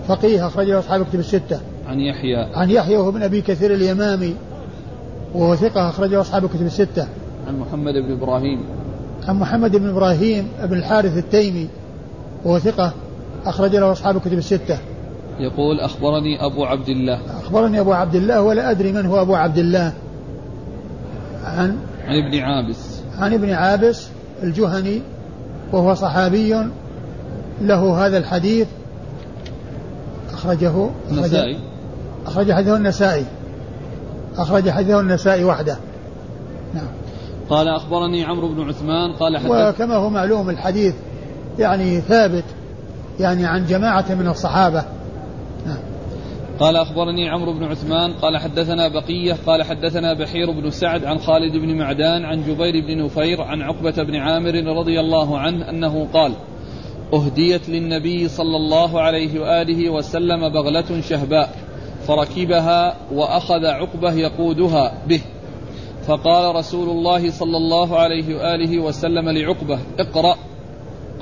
[0.08, 1.60] فقيه أخرجه أصحاب الكتب الستة.
[1.88, 2.56] عن يحيى.
[2.56, 4.36] عن يحيى وهو ابن أبي كثير اليمامي
[5.34, 7.08] وهو ثقة أخرجه أصحاب الكتب الستة.
[7.48, 8.60] عن محمد بن إبراهيم.
[9.28, 11.68] عن محمد بن إبراهيم بن الحارث التيمي
[12.46, 12.94] وهو ثقة
[13.46, 14.78] أخرج له أصحاب الكتب الستة.
[15.40, 17.20] يقول أخبرني أبو عبد الله.
[17.44, 19.94] أخبرني أبو عبد الله ولا أدري من هو أبو عبد الله.
[21.46, 23.00] عن؟ عن ابن عابس.
[23.18, 24.08] عن ابن عابس
[24.44, 25.02] الجهني
[25.72, 26.56] وهو صحابي
[27.62, 28.68] له هذا الحديث
[30.34, 31.60] أخرجه النسائي.
[32.26, 33.26] أخرج حديثه النسائي.
[34.38, 35.78] أخرج حديثه النسائي وحده.
[36.74, 36.88] نعم.
[37.50, 40.94] قال أخبرني عمرو بن عثمان قال حدث وكما هو معلوم الحديث
[41.60, 42.44] يعني ثابت
[43.20, 44.84] يعني عن جماعة من الصحابة
[46.60, 51.58] قال أخبرني عمرو بن عثمان قال حدثنا بقية قال حدثنا بحير بن سعد عن خالد
[51.58, 56.34] بن معدان عن جبير بن نفير عن عقبة بن عامر رضي الله عنه أنه قال
[57.14, 61.56] أهديت للنبي صلى الله عليه وآله وسلم بغلة شهباء
[62.08, 65.22] فركبها وأخذ عقبة يقودها به.
[66.08, 70.36] فقال رسول الله صلى الله عليه وآله وسلم لعقبة اقرأ.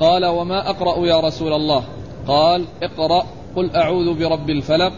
[0.00, 1.84] قال وما أقرأ يا رسول الله؟
[2.26, 4.92] قال اقرأ قل أعوذ برب الفلق.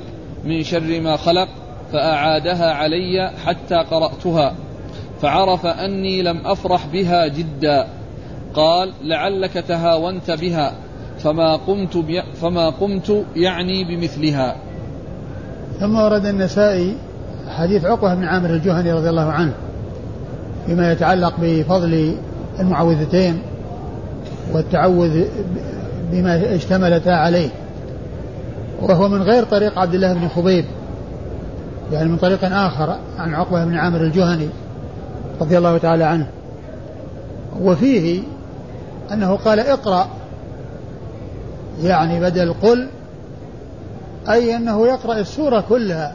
[0.46, 1.48] من شر ما خلق
[1.92, 4.54] فأعادها علي حتى قرأتها
[5.22, 7.86] فعرف أني لم أفرح بها جدا.
[8.54, 10.74] قال لعلك تهاونت بها
[11.18, 14.56] فما قمت بي فما قمت يعني بمثلها.
[15.80, 16.96] ثم ورد النسائي
[17.48, 19.52] حديث عقبة بن عامر الجهني رضي الله عنه
[20.66, 22.16] فيما يتعلق بفضل
[22.60, 23.42] المعوذتين
[24.52, 25.24] والتعوذ
[26.12, 27.48] بما اشتملتا عليه.
[28.82, 30.64] وهو من غير طريق عبد الله بن خبيب.
[31.92, 34.48] يعني من طريق آخر عن عقبة بن عامر الجهني
[35.40, 36.26] رضي الله تعالى عنه.
[37.62, 38.22] وفيه
[39.12, 40.08] أنه قال اقرأ.
[41.82, 42.88] يعني بدل قل
[44.28, 46.12] أي أنه يقرأ السورة كلها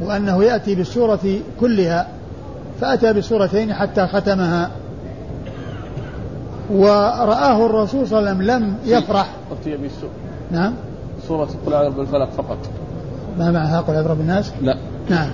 [0.00, 2.06] وأنه يأتي بالسورة كلها
[2.80, 4.70] فأتى بالسورتين حتى ختمها.
[6.70, 9.30] ورآه الرسول صلى الله عليه وسلم لم يفرح.
[10.50, 10.74] نعم.
[11.28, 12.58] سورة قل أعوذ بالفلق فقط.
[13.38, 14.76] ما معناها قل أعوذ بالناس لا.
[15.10, 15.30] نعم.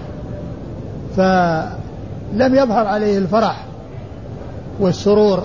[1.17, 3.65] فلم يظهر عليه الفرح
[4.81, 5.45] والسرور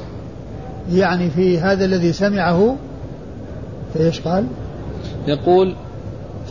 [0.92, 2.76] يعني في هذا الذي سمعه
[3.94, 4.48] فإيش قال؟
[5.28, 5.76] يقول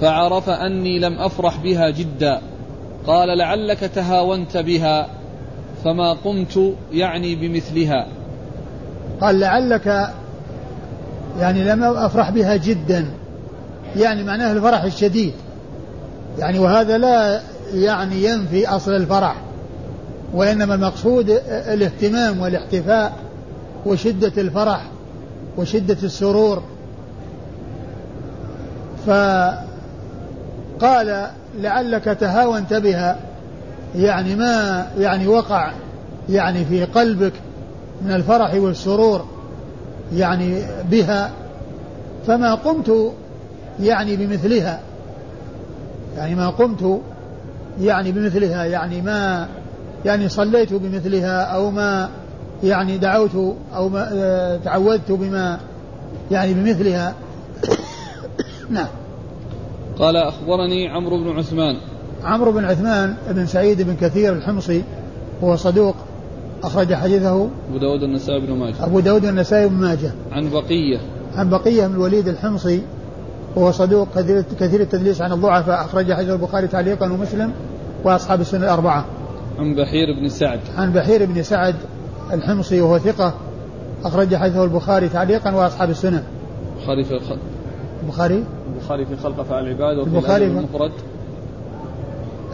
[0.01, 2.41] فعرف أني لم أفرح بها جدا.
[3.07, 5.07] قال لعلك تهاونت بها
[5.85, 8.07] فما قمت يعني بمثلها.
[9.21, 10.13] قال لعلك
[11.39, 13.07] يعني لم أفرح بها جدا.
[13.97, 15.33] يعني معناه الفرح الشديد.
[16.39, 17.41] يعني وهذا لا
[17.75, 19.37] يعني ينفي أصل الفرح
[20.33, 23.13] وإنما المقصود الاهتمام والاحتفاء
[23.87, 24.87] وشدة الفرح
[25.57, 26.63] وشدة السرور.
[29.07, 29.67] فقال
[31.59, 33.17] لعلك تهاونت بها
[33.97, 35.73] يعني ما يعني وقع
[36.29, 37.33] يعني في قلبك
[38.03, 39.27] من الفرح والسرور
[40.15, 41.31] يعني بها
[42.27, 43.13] فما قمت
[43.83, 44.81] يعني بمثلها.
[46.16, 47.01] يعني ما قمت
[47.81, 49.49] يعني بمثلها يعني ما
[50.05, 52.09] يعني صليت بمثلها أو ما
[52.64, 55.59] يعني دعوت أو ما آه، تعودت بما
[56.31, 57.14] يعني بمثلها.
[58.71, 58.88] نعم.
[59.99, 61.77] قال أخبرني عمرو بن عثمان.
[62.25, 64.83] عمرو بن عثمان بن سعيد بن كثير الحمصي
[65.45, 65.95] هو صدوق
[66.62, 68.85] أخرج حديثه أبو داود النسائي بن ماجه.
[68.85, 70.12] أبو داود النسائي بن ماجه.
[70.33, 70.99] عن بقية.
[71.37, 72.83] عن بقية من الوليد الحمصي
[73.57, 74.09] وهو صدوق
[74.61, 75.85] كثير, التدليس عن الضعفاء.
[75.85, 77.53] أخرج حديث البخاري تعليقا ومسلم
[78.05, 79.05] وأصحاب السنة الأربعة.
[79.59, 80.61] عن بحير بن سعد.
[80.77, 81.75] عن بحير بن سعد
[82.33, 83.35] الحمصي وهو ثقة.
[84.05, 86.23] أخرج حديثه البخاري تعليقا وأصحاب السنن
[86.77, 87.38] البخاري في الخلق
[88.03, 90.93] البخاري؟ البخاري في خلق أفعال العباد وفي البخاري في المفرد.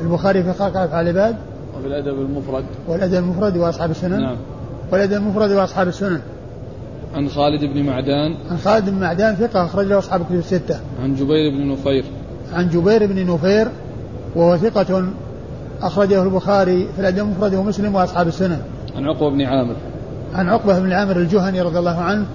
[0.00, 1.36] البخاري في خلق أفعال العباد
[1.78, 2.64] وفي الأدب المفرد.
[2.88, 4.20] والأدب المفرد وأصحاب السنن.
[4.20, 4.36] نعم.
[4.92, 6.20] والأدب المفرد وأصحاب السنن.
[7.14, 8.34] عن خالد بن معدان.
[8.50, 10.80] عن خالد بن معدان ثقة أخرج له أصحاب الكتب الستة.
[11.02, 12.04] عن جبير بن نفير.
[12.52, 13.68] عن جبير بن نفير
[14.36, 15.04] وهو ثقة
[15.82, 18.60] أخرجه البخاري في الأدب المفرد ومسلم وأصحاب السنن.
[18.96, 19.76] عن عقبة بن عامر.
[20.34, 22.26] عن عقبة بن عامر الجهني رضي الله عنه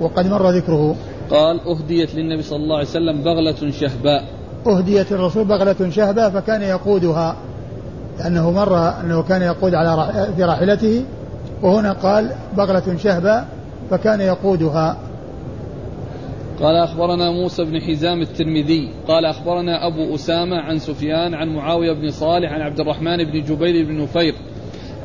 [0.00, 0.96] وقد مر ذكره.
[1.30, 4.24] قال أهديت للنبي صلى الله عليه وسلم بغلة شهباء.
[4.66, 7.36] أهديت الرسول بغلة شهباء فكان يقودها
[8.18, 11.04] لأنه مر أنه كان يقود على في راحلته
[11.62, 13.48] وهنا قال بغلة شهباء
[13.90, 14.98] فكان يقودها.
[16.60, 18.88] قال أخبرنا موسى بن حزام الترمذي.
[19.08, 23.86] قال أخبرنا أبو أسامة عن سفيان عن معاوية بن صالح عن عبد الرحمن بن جبير
[23.86, 24.34] بن نفير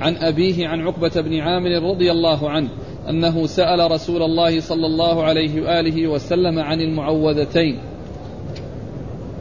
[0.01, 2.69] عن أبيه عن عقبة بن عامر رضي الله عنه
[3.09, 7.79] أنه سأل رسول الله صلى الله عليه وآله وسلم عن المعوذتين.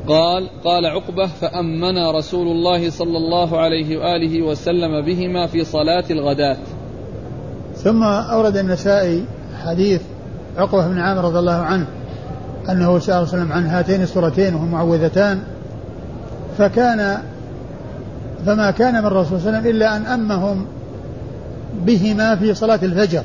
[0.09, 6.57] قال قال عقبة فأمنا رسول الله صلى الله عليه وآله وسلم بهما في صلاة الغداة.
[7.77, 9.25] ثم أورد النسائي
[9.65, 10.01] حديث
[10.57, 11.87] عقبة بن عامر رضي الله عنه
[12.71, 15.41] أنه سأل صلى الله عليه وسلم عن هاتين السورتين وهما معوذتان
[16.59, 17.19] فكان
[18.47, 20.67] فما كان من الرسول صلى الله عليه وسلم إلا أن أمهم
[21.87, 23.23] بهما في صلاة الفجر.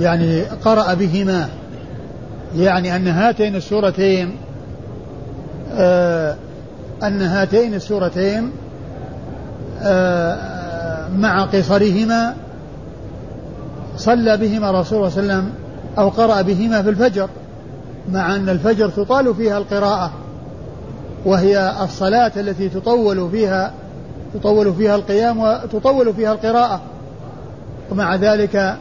[0.00, 1.48] يعني قرأ بهما.
[2.56, 4.36] يعني أن هاتين السورتين
[5.72, 6.36] آه
[7.02, 8.50] أن هاتين السورتين
[9.82, 12.34] آه مع قصرهما
[13.96, 15.52] صلى بهما رسول الله صلى الله عليه وسلم
[15.98, 17.28] أو قرأ بهما في الفجر
[18.12, 20.12] مع أن الفجر تطال فيها القراءة
[21.24, 23.72] وهي الصلاة التي تطول فيها
[24.34, 26.80] تطول فيها القيام وتطول فيها القراءة.
[27.90, 28.76] ومع ذلك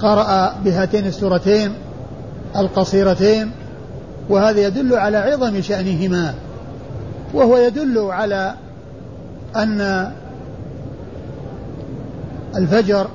[0.00, 1.72] قرأ بهاتين السورتين
[2.56, 3.50] القصيرتين
[4.28, 6.34] وهذا يدل على عظم شأنهما.
[7.34, 8.54] وهو يدل على
[9.56, 10.10] أن
[12.56, 13.06] الفجر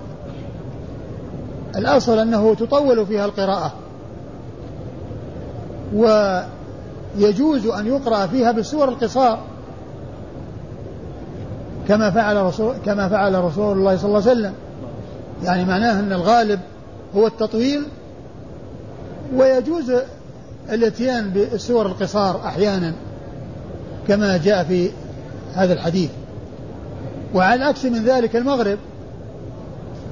[1.76, 3.74] الأصل أنه تطول فيها القراءة.
[5.94, 9.40] ويجوز أن يقرأ فيها بالسور القصار.
[11.88, 14.54] كما فعل رسول كما فعل رسول الله صلى الله عليه وسلم.
[15.44, 16.60] يعني معناه أن الغالب
[17.16, 17.84] هو التطويل.
[19.36, 19.94] ويجوز
[20.70, 22.94] الاتيان بالسور القصار أحيانا
[24.08, 24.90] كما جاء في
[25.54, 26.10] هذا الحديث.
[27.34, 28.78] وعلى العكس من ذلك المغرب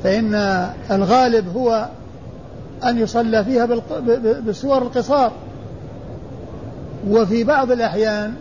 [0.03, 0.35] فإن
[0.91, 1.87] الغالب هو
[2.83, 3.65] أن يصلى فيها
[4.45, 5.31] بالسور القصار.
[7.09, 8.33] وفي بعض الأحيان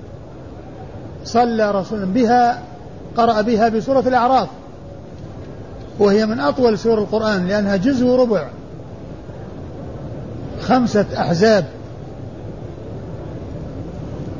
[1.24, 2.62] صلى رسول بها
[3.16, 4.48] قرأ بها بسورة الأعراف.
[5.98, 8.48] وهي من أطول سور القرآن لأنها جزء وربع
[10.60, 11.64] خمسة أحزاب.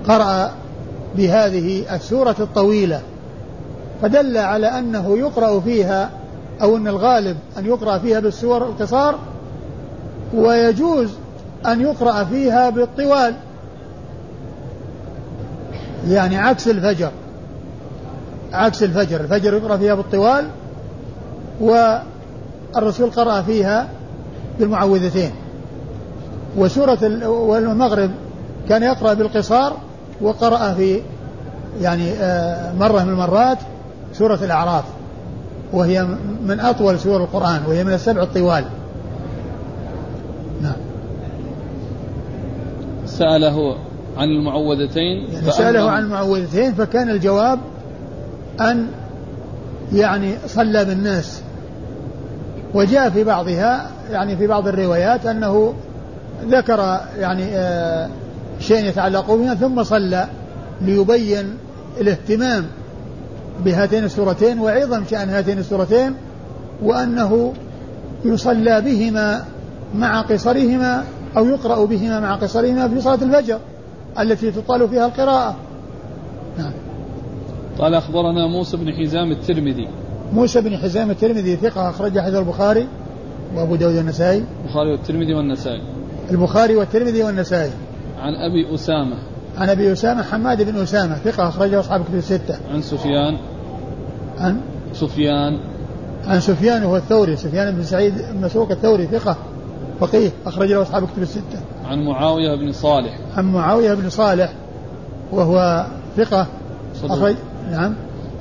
[0.08, 0.52] قرأ
[1.16, 3.00] بهذه السورة الطويلة
[4.02, 6.10] فدل على أنه يقرأ فيها
[6.62, 9.18] أو أن الغالب أن يقرأ فيها بالسور القصار
[10.34, 11.10] ويجوز
[11.66, 13.34] أن يقرأ فيها بالطوال.
[16.08, 17.10] يعني عكس الفجر.
[18.52, 20.48] عكس الفجر الفجر يقرأ فيها بالطوال
[21.60, 23.88] والرسول قرأ فيها
[24.58, 25.30] بالمعوذتين.
[26.56, 28.10] وسورة والمغرب
[28.68, 29.76] كان يقرأ بالقصار
[30.20, 31.00] وقرأ في
[31.80, 33.58] يعني آه، مرة من المرات
[34.12, 34.84] سورة الأعراف.
[35.72, 36.06] وهي
[36.46, 38.64] من أطول سور القرآن وهي من السبع الطوال.
[40.62, 40.76] نعم.
[43.06, 43.76] سأله
[44.16, 47.58] عن المعوذتين يعني سأله عن المعوذتين فكان الجواب
[48.60, 48.86] أن
[49.92, 51.42] يعني صلى بالناس.
[52.74, 55.74] وجاء في بعضها يعني في بعض الروايات أنه
[56.48, 58.08] ذكر يعني آه
[58.60, 60.26] شيء يتعلق بها ثم صلى
[60.80, 61.56] ليبين
[62.00, 62.66] الاهتمام.
[63.64, 66.14] بهاتين السورتين وعظم شأن هاتين السورتين
[66.82, 67.52] وأنه
[68.24, 69.44] يصلى بهما
[69.94, 71.04] مع قصرهما
[71.36, 73.58] أو يقرأ بهما مع قصرهما في صلاة الفجر
[74.20, 75.56] التي تطال فيها القراءة.
[76.58, 76.72] نعم.
[77.78, 79.88] قال أخبرنا موسى بن حزام الترمذي.
[80.32, 82.88] موسى بن حزام الترمذي ثقة أخرج حديث البخاري
[83.56, 85.82] وأبو داود النسائي البخاري والترمذي والنسائي.
[86.30, 87.70] البخاري والترمذي والنسائي.
[88.18, 89.16] عن أبي أسامة.
[89.58, 92.56] عن أبي أسامة حماد بن أسامة ثقة أخرجه أصحاب كتب الستة.
[92.72, 93.38] عن سفيان.
[94.38, 94.60] عن؟
[94.94, 95.58] سفيان.
[96.26, 99.36] عن سفيان وهو الثوري سفيان بن سعيد بن مسروق الثوري ثقة
[100.00, 101.60] فقيه أخرج له أصحاب كتب الستة.
[101.84, 103.18] عن معاوية بن صالح.
[103.36, 104.52] عن معاوية بن صالح
[105.32, 105.86] وهو
[106.16, 106.46] ثقة
[106.94, 107.12] صدوق.
[107.12, 107.34] أخرج
[107.70, 107.94] نعم.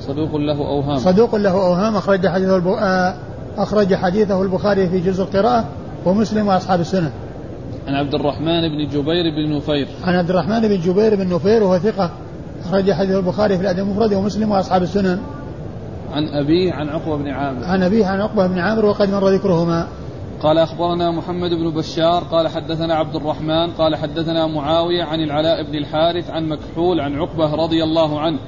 [0.07, 0.97] صدوق له أوهام.
[0.97, 2.68] صدوق له أوهام أخرج حديثه الب...
[2.68, 3.14] آه،
[3.57, 5.66] أخرج حديثه البخاري في جزء القراءة
[6.05, 7.12] ومسلم وأصحاب السنن
[7.88, 9.88] عن عبد الرحمن بن جبير بن نفير.
[10.04, 12.12] عن عبد الرحمن بن جبير بن نفير وهو ثقة
[12.66, 15.20] أخرج حديث البخاري في الأدب المفرد ومسلم وأصحاب السنن.
[16.12, 17.64] عن أبيه عن عقبة بن عامر.
[17.64, 19.88] عن أبيه عن عقبة بن عامر وقد مر ذكرهما.
[20.42, 25.76] قال أخبرنا محمد بن بشار قال حدثنا عبد الرحمن قال حدثنا معاوية عن العلاء بن
[25.76, 28.40] الحارث عن مكحول عن عقبة رضي الله عنه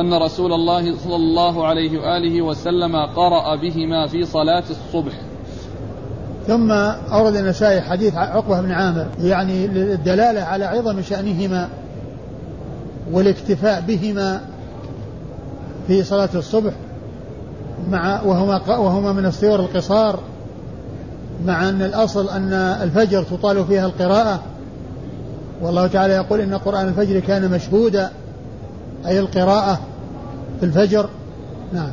[0.00, 5.12] أن رسول الله صلى الله عليه وآله وسلم قرأ بهما في صلاة الصبح.
[6.46, 6.70] ثم
[7.12, 11.68] أورد النسائي حديث عقبة بن عامر يعني للدلالة على عظم شأنهما
[13.12, 14.40] والاكتفاء بهما
[15.86, 16.72] في صلاة الصبح
[17.90, 20.20] مع وهما وهما من السور القصار
[21.46, 24.42] مع أن الأصل أن الفجر تطال فيها القراءة.
[25.62, 28.10] والله تعالى يقول إن قرآن الفجر كان مشهودا
[29.06, 29.80] أي القراءة
[30.60, 31.08] في الفجر.
[31.72, 31.90] نعم.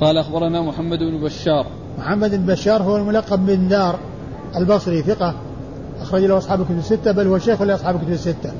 [0.00, 1.66] قال أخبرنا محمد بن بشار.
[1.98, 3.98] محمد بن بشار هو الملقب بن دار
[4.56, 5.34] البصري ثقة
[6.02, 8.52] أخرج له أصحاب الكتب الستة بل هو شيخ لأصحاب الكتب الستة.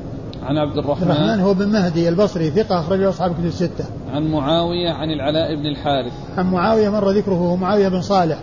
[0.43, 1.11] عن عبد الرحمن.
[1.11, 3.85] الرحمن هو بن مهدي البصري ثقة أخرج له أصحاب الكتب الستة.
[4.13, 6.13] عن معاوية عن العلاء بن الحارث.
[6.39, 8.39] عن معاوية مر ذكره هو معاوية بن صالح.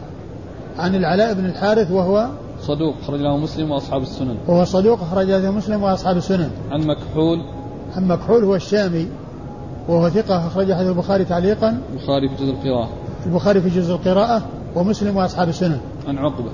[0.80, 2.28] عن العلاء بن الحارث وهو
[2.62, 4.36] صدوق أخرج له مسلم وأصحاب السنن.
[4.48, 6.50] وهو صدوق أخرج له مسلم وأصحاب السنن.
[6.72, 7.38] عن مكحول.
[7.96, 9.08] عن مكحول هو الشامي
[9.88, 11.78] وهو ثقة أخرج حديث البخاري تعليقا.
[11.93, 12.89] البخاري في جزء القراءة.
[13.26, 14.41] البخاري في جزء القراءة.
[14.76, 15.80] ومسلم وأصحاب السنن.
[16.07, 16.51] عن عقبة.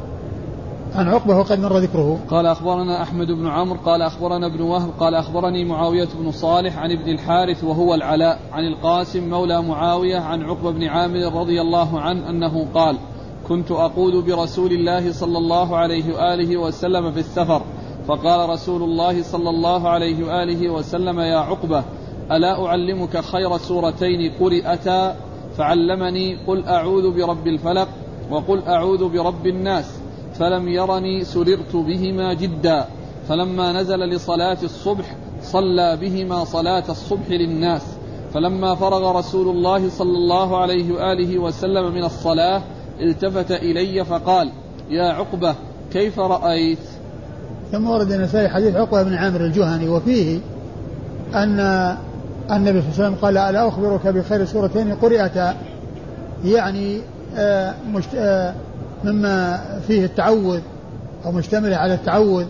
[0.96, 2.20] عن عقبة وقد مر ذكره.
[2.30, 6.92] قال أخبرنا أحمد بن عمرو قال أخبرنا ابن وهب قال أخبرني معاوية بن صالح عن
[6.92, 12.30] ابن الحارث وهو العلاء عن القاسم مولى معاوية عن عقبة بن عامر رضي الله عنه
[12.30, 12.98] أنه قال
[13.48, 17.62] كنت أقود برسول الله صلى الله عليه وآله وسلم في السفر
[18.08, 21.84] فقال رسول الله صلى الله عليه وآله وسلم يا عقبة
[22.32, 25.16] ألا أعلمك خير سورتين قرئتا
[25.58, 27.88] فعلمني قل أعوذ برب الفلق
[28.32, 29.86] وقل أعوذ برب الناس
[30.34, 32.86] فلم يرني سررت بهما جدا.
[33.30, 37.82] فلما نزل لصلاة الصبح صلى بهما صلاة الصبح للناس.
[38.34, 42.62] فلما فرغ رسول الله صلى الله عليه وآله وسلم من الصلاة
[43.02, 44.52] التفت إلي فقال
[44.90, 45.56] يا عقبة
[45.94, 46.80] كيف رأيت؟
[47.72, 50.40] ثم أورد النسائي حديث عقبة بن عامر الجهني وفيه
[51.36, 51.60] أن
[52.52, 55.58] النبي صلى الله عليه وسلم قال ألا أخبرك بخير سورتين قرئتا؟
[56.46, 57.02] يعني
[59.04, 60.60] مما فيه التعوذ
[61.26, 62.46] أو مشتمل على التعوذ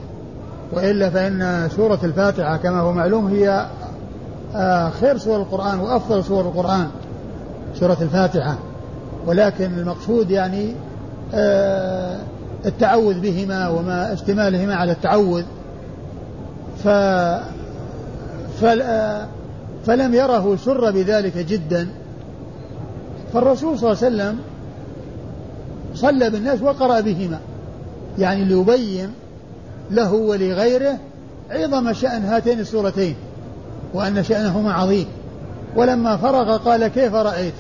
[0.74, 3.68] وإلا فإن سورة الفاتحة كما هو معلوم هي
[4.56, 6.88] آه خير سور القرآن وأفضل سور القرآن
[7.76, 8.58] سورة الفاتحة.
[9.28, 10.76] ولكن المقصود يعني
[11.34, 12.20] آه
[12.66, 15.44] التعوذ بهما وما اشتمالهما على التعوذ.
[16.84, 16.88] ف
[19.86, 21.88] فلم يره سر بذلك جدا.
[23.34, 24.40] فالرسول صلى الله عليه وسلم
[25.96, 27.40] صلى بالناس وقرأ بهما.
[28.20, 29.10] يعني ليبين
[29.92, 30.98] له ولغيره
[31.52, 33.16] عظم شأن هاتين السورتين
[33.94, 35.06] وأن شأنهما عظيم.
[35.76, 37.54] ولما فرغ قال كيف رأيت؟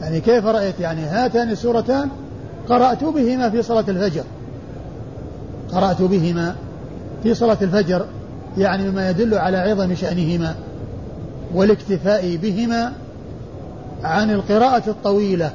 [0.00, 2.08] يعني كيف رأيت؟ يعني هاتان السورتان
[2.68, 4.24] قرأت بهما في صلاة الفجر.
[5.72, 6.54] قرأت بهما
[7.22, 8.06] في صلاة الفجر
[8.58, 10.54] يعني مما يدل على عظم شأنهما
[11.54, 12.92] والاكتفاء بهما
[14.04, 15.50] عن القراءة الطويلة.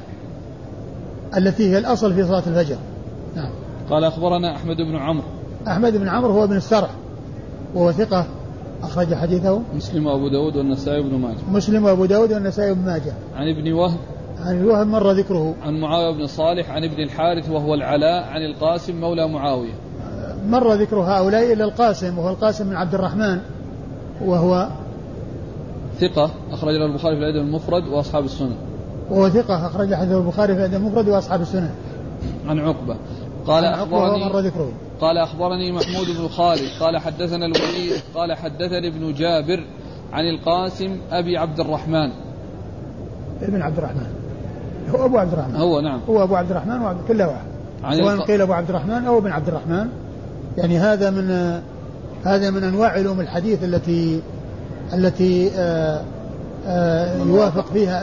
[1.38, 2.78] التي هي الأصل في صلاة الفجر.
[3.36, 3.50] نعم.
[3.90, 5.24] قال أخبرنا أحمد بن عمرو.
[5.68, 6.90] أحمد بن عمرو هو ابن السرح
[7.76, 8.26] وهو ثقة
[8.84, 9.62] أخرج حديثه.
[9.76, 11.38] مسلم وأبو داود والنسائي بن ماجه.
[11.52, 13.14] مسلم وأبو داود والنسائي بن ماجه.
[13.36, 14.00] عن ابن وهب.
[14.40, 15.56] عن الوهب مر ذكره.
[15.64, 19.74] عن معاوية بن صالح عن ابن الحارث وهو العلاء عن القاسم مولى معاوية.
[20.50, 23.40] مر ذكر هؤلاء إلا القاسم وهو القاسم بن عبد الرحمن
[24.26, 24.68] وهو
[26.00, 28.56] ثقة أخرج له البخاري في الأدب المفرد وأصحاب السنن
[29.12, 31.72] وهو ثقة أخرج حديث البخاري في الأدب المفرد وأصحاب السنن
[32.48, 32.96] عن عقبة.
[33.48, 34.52] قال عن أخبرني
[35.02, 39.64] قال أخبرني محمود بن خالد قال حدثنا الوليد قال حدثني ابن جابر
[40.14, 42.12] عن القاسم أبي عبد الرحمن.
[43.42, 44.08] ابن عبد الرحمن.
[44.96, 45.56] هو أبو عبد الرحمن.
[45.56, 46.00] هو نعم.
[46.10, 47.98] هو أبو عبد الرحمن وعبد كله واحد.
[47.98, 48.28] سواء الق...
[48.28, 49.88] قيل أبو عبد الرحمن أو ابن عبد الرحمن.
[50.58, 51.60] يعني هذا من
[52.24, 54.22] هذا من أنواع علوم الحديث التي
[54.94, 56.02] التي آآ
[56.68, 58.02] آآ يوافق فيها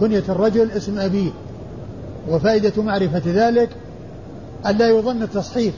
[0.00, 1.30] كنية الرجل اسم أبيه
[2.28, 3.68] وفائدة معرفة ذلك
[4.66, 5.74] ألا يظن التصحيف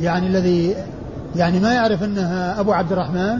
[0.00, 0.74] يعني الذي
[1.36, 3.38] يعني ما يعرف أنها أبو عبد الرحمن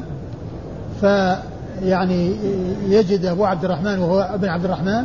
[1.01, 2.37] فيعني
[2.89, 5.05] يجد أبو عبد الرحمن وهو ابن عبد الرحمن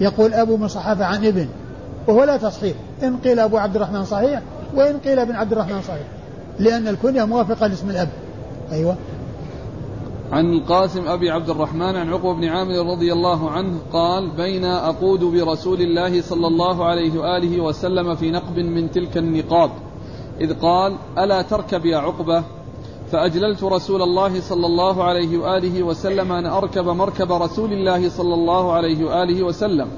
[0.00, 1.48] يقول أبو مصحف عن ابن
[2.06, 4.42] وهو لا تصحيح إن قيل أبو عبد الرحمن صحيح
[4.74, 6.06] وإن قيل ابن عبد الرحمن صحيح
[6.58, 8.08] لأن الكنية موافقة لاسم الأب.
[8.72, 8.96] أيوة.
[10.32, 15.24] عن القاسم أبي عبد الرحمن عن عقبة بن عامر رضي الله عنه قال بين أقود
[15.24, 19.70] برسول الله صلى الله عليه وآله وسلم في نقب من تلك النقاب.
[20.40, 22.42] إذ قال ألا تركب يا عقبة؟
[23.10, 28.72] فأجللت رسول الله صلى الله عليه وآله وسلم أن أركب مركب رسول الله صلى الله
[28.72, 29.88] عليه وآله وسلم.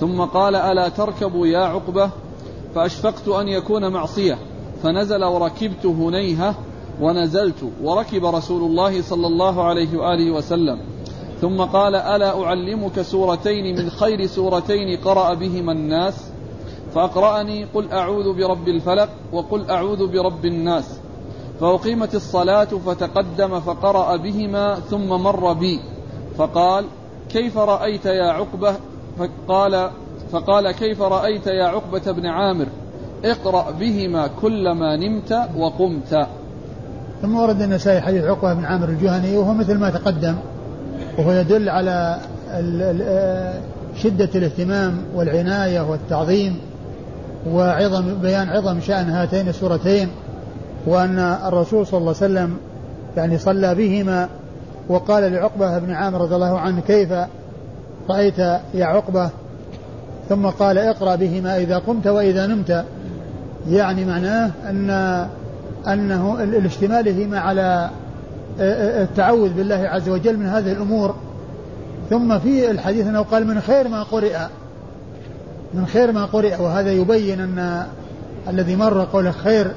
[0.00, 2.10] ثم قال ألا تركب يا عقبة؟
[2.74, 4.38] فأشفقت أن يكون معصية.
[4.82, 6.54] فنزل وركبت هنيهة
[7.00, 10.78] ونزلت وركب رسول الله صلى الله عليه وآله وسلم.
[11.40, 16.30] ثم قال ألا أعلمك سورتين من خير سورتين قرأ بهما الناس؟
[16.94, 20.98] فأقرأني قل أعوذ برب الفلق وقل أعوذ برب الناس.
[21.60, 25.80] فأقيمت الصلاة فتقدم فقرأ بهما ثم مر بي.
[26.38, 26.84] فقال
[27.28, 28.76] كيف رأيت يا عقبة؟
[29.18, 29.90] فقال
[30.32, 32.66] فقال كيف رأيت يا عقبة بن عامر؟
[33.24, 36.28] اقرأ بهما كلما نمت وقمت.
[37.22, 40.34] ثم ورد النسائي حديث عقبة بن عامر الجهني وهو مثل ما تقدم
[41.18, 42.18] وهو يدل على
[43.96, 46.58] شدة الاهتمام والعناية والتعظيم
[47.50, 50.08] وعظم بيان عظم شأن هاتين السورتين
[50.86, 52.56] وأن الرسول صلى الله عليه وسلم
[53.16, 54.28] يعني صلى بهما
[54.88, 57.12] وقال لعقبة بن عامر رضي الله عنه كيف
[58.10, 58.38] رأيت
[58.74, 59.30] يا عقبة؟
[60.28, 62.84] ثم قال اقرأ بهما إذا قمت وإذا نمت.
[63.70, 64.90] يعني معناه أن
[65.88, 67.90] أنه الاشتمالهما على
[68.60, 71.14] التعوذ بالله عز وجل من هذه الأمور.
[72.10, 74.36] ثم في الحديث أنه قال من خير ما قرئ.
[75.74, 77.86] من خير ما قرئ وهذا يبين أن
[78.48, 79.70] الذي مر قوله خير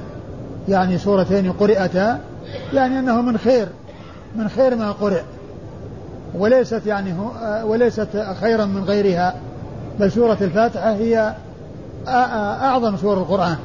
[0.68, 2.18] يعني سورتين قرئتا
[2.72, 3.68] يعني أنه من خير
[4.36, 5.22] من خير ما قرئ.
[6.34, 7.14] وليست يعني
[7.64, 8.08] وليست
[8.40, 9.34] خيرا من غيرها
[10.00, 11.34] بل سورة الفاتحة هي
[12.08, 13.56] أعظم سور القرآن.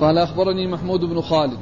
[0.00, 1.58] قال أخبرني محمود بن خالد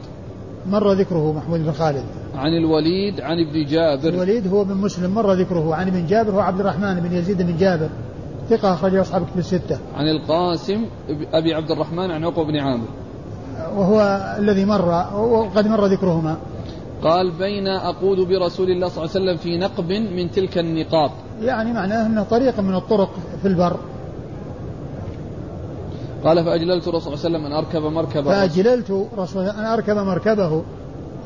[0.66, 5.32] مر ذكره محمود بن خالد عن الوليد عن ابن جابر الوليد هو بن مسلم مر
[5.32, 7.88] ذكره عن ابن جابر هو عبد الرحمن بن يزيد بن جابر
[8.50, 9.78] ثقة أخرجه أصحاب كتب الستة.
[9.94, 10.84] عن القاسم
[11.32, 12.86] أبي عبد الرحمن عن عقبة بن عامر.
[13.76, 14.00] وهو
[14.38, 16.36] الذي مر وقد مر ذكرهما.
[17.02, 21.10] قال بين أقود برسول الله صلى الله عليه وسلم في نقب من تلك النقاط.
[21.42, 23.10] يعني معناه أنه طريق من الطرق
[23.42, 23.76] في البر.
[26.26, 28.30] قال فأجللت الرسول صلى الله عليه وسلم أن أركب مركبه.
[28.30, 30.64] فأجللت رسول أن أركب مركبه.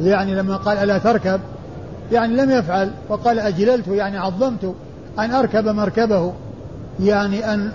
[0.01, 1.41] يعني لما قال ألا تركب؟
[2.13, 2.91] يعني لم يفعل.
[3.09, 4.75] وقال أجللت يعني عظمت
[5.19, 6.33] أن أركب مركبه.
[7.01, 7.73] يعني أن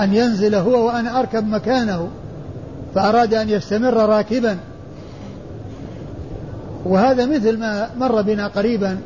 [0.00, 2.08] أن ينزل هو وأنا أركب مكانه.
[2.94, 4.56] فأراد أن يستمر راكبا.
[6.84, 8.98] وهذا مثل ما مر بنا قريبا.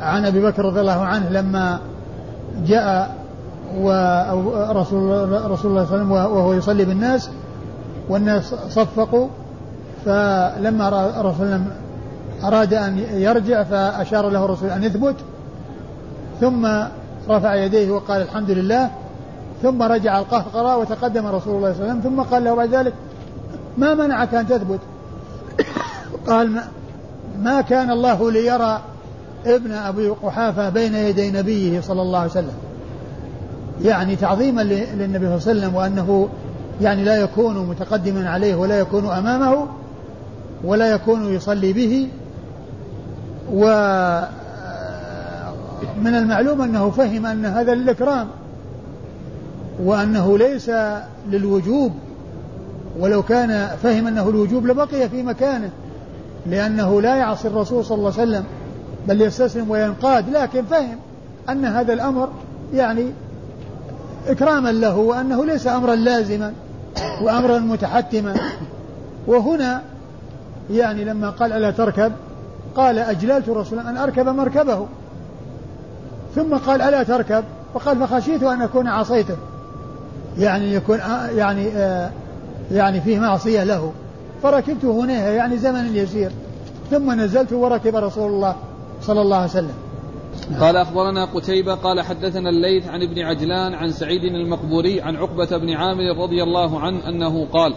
[0.00, 1.80] عن أبي بكر رضي الله عنه لما
[2.66, 3.21] جاء
[3.80, 7.30] ورسول رسول الله صلى الله عليه وسلم وهو يصلي بالناس
[8.08, 9.28] والناس صفقوا
[10.04, 10.88] فلما
[11.20, 11.60] الرسول
[12.44, 15.16] أراد أن يرجع فأشار له الرسول أن يثبت
[16.40, 16.68] ثم
[17.28, 18.90] رفع يديه وقال الحمد لله
[19.62, 22.94] ثم رجع القهقرة وتقدم رسول الله صلى الله عليه وسلم ثم قال له بعد ذلك
[23.78, 24.80] ما منعك أن تثبت؟
[26.26, 26.60] قال
[27.42, 28.80] ما كان الله ليرى
[29.46, 32.54] ابن أبي قحافة بين يدي نبيه صلى الله عليه وسلم.
[33.84, 36.28] يعني تعظيما للنبي صلى الله عليه وسلم وأنه
[36.80, 39.66] يعني لا يكون متقدما عليه ولا يكون أمامه
[40.64, 42.08] ولا يكون يصلي به
[43.52, 43.64] و
[46.02, 48.28] من المعلوم أنه فهم أن هذا للإكرام
[49.82, 50.70] وأنه ليس
[51.30, 51.92] للوجوب
[52.98, 55.70] ولو كان فهم أنه الوجوب لبقي في مكانه
[56.46, 58.44] لأنه لا يعصي الرسول صلى الله عليه وسلم
[59.08, 60.96] بل يستسلم وينقاد لكن فهم
[61.48, 62.28] أن هذا الأمر
[62.74, 63.06] يعني
[64.28, 66.52] إكراما له وأنه ليس أمرا لازما
[67.22, 68.34] وأمرا متحتما.
[69.26, 69.82] وهنا
[70.70, 72.12] يعني لما قال ألا تركب
[72.76, 74.86] قال أجللت الرسول أن أركب مركبه.
[76.34, 77.44] ثم قال ألا تركب
[77.74, 79.36] فقال فخشيت أن أكون عصيته.
[80.38, 80.98] يعني يكون
[81.36, 82.10] يعني آه
[82.72, 83.92] يعني فيه معصية له.
[84.42, 86.30] فركبت هناها يعني زمن يسير.
[86.90, 88.56] ثم نزلت وركب رسول الله
[89.02, 89.74] صلى الله عليه وسلم.
[90.50, 95.70] قال أخبرنا قتيبة قال حدثنا الليث عن ابن عجلان عن سعيد المقبوري عن عقبة بن
[95.70, 97.74] عامر رضي الله عنه أنه قال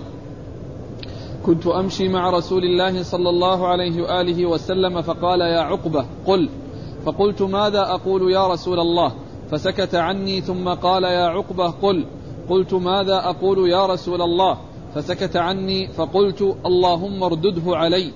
[1.45, 6.49] كنت أمشي مع رسول الله صلى الله عليه وآله وسلم فقال يا عقبة قل
[7.05, 9.11] فقلت ماذا أقول يا رسول الله؟
[9.51, 12.05] فسكت عني ثم قال يا عقبة قل
[12.49, 14.57] قلت ماذا أقول يا رسول الله؟
[14.95, 18.11] فسكت عني فقلت اللهم اردده علي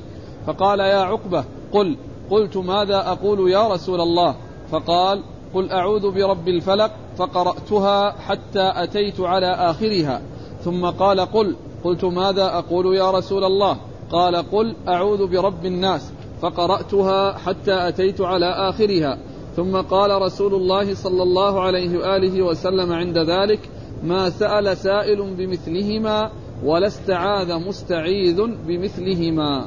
[0.47, 1.97] فقال يا عقبة قل
[2.32, 4.36] قلت ماذا أقول يا رسول الله؟
[4.71, 5.23] فقال
[5.53, 10.21] قل أعوذ برب الفلق فقرأتها حتى أتيت على آخرها.
[10.63, 13.77] ثم قال قل قلت ماذا أقول يا رسول الله؟
[14.11, 16.11] قال قل أعوذ برب الناس
[16.41, 19.17] فقرأتها حتى أتيت على آخرها.
[19.55, 23.59] ثم قال رسول الله صلى الله عليه وآله وسلم عند ذلك
[24.03, 26.32] ما سأل سائل بمثلهما
[26.63, 29.65] ولا استعاذ مستعيذ بمثلهما.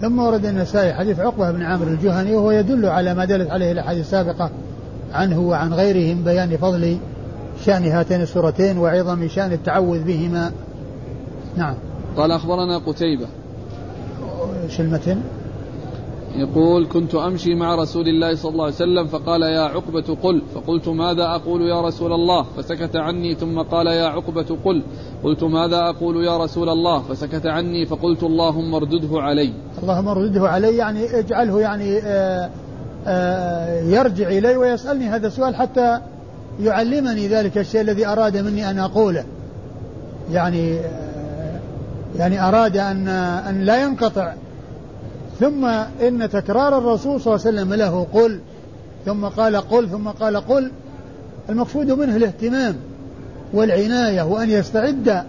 [0.00, 4.00] ثم ورد النسائي حديث عقبة بن عامر الجهني وهو يدل على ما دلت عليه الأحاديث
[4.00, 4.50] السابقة
[5.12, 6.96] عنه وعن غيره من بيان فضل
[7.64, 10.52] شأن هاتين السورتين وعظم شأن التعوذ بهما.
[11.56, 11.74] نعم.
[12.16, 13.26] قال أخبرنا قتيبة.
[14.64, 15.20] إيش المتن؟
[16.36, 20.42] يقول كنت أمشي مع رسول الله صلى الله عليه وسلم فقال يا عقبة قل.
[20.54, 24.82] فقلت ماذا أقول يا رسول الله؟ فسكت عني ثم قال يا عقبة قل.
[25.24, 29.52] قلت ماذا أقول يا رسول الله؟ فسكت عني فقلت اللهم اردده علي.
[29.82, 32.50] اللهم اردده علي يعني اجعله يعني آآ
[33.06, 36.00] آآ يرجع إلي ويسألني هذا السؤال حتى
[36.60, 39.24] يعلمني ذلك الشيء الذي أراد مني أن أقوله.
[40.32, 40.78] يعني
[42.16, 43.08] يعني أراد أن
[43.48, 44.32] أن لا ينقطع.
[45.40, 45.64] ثم
[46.02, 48.40] إن تكرار الرسول صلى الله عليه وسلم له قل
[49.06, 50.70] ثم قال قل ثم قال قل
[51.48, 52.76] المقصود منه الاهتمام
[53.52, 55.22] والعناية وأن يستعد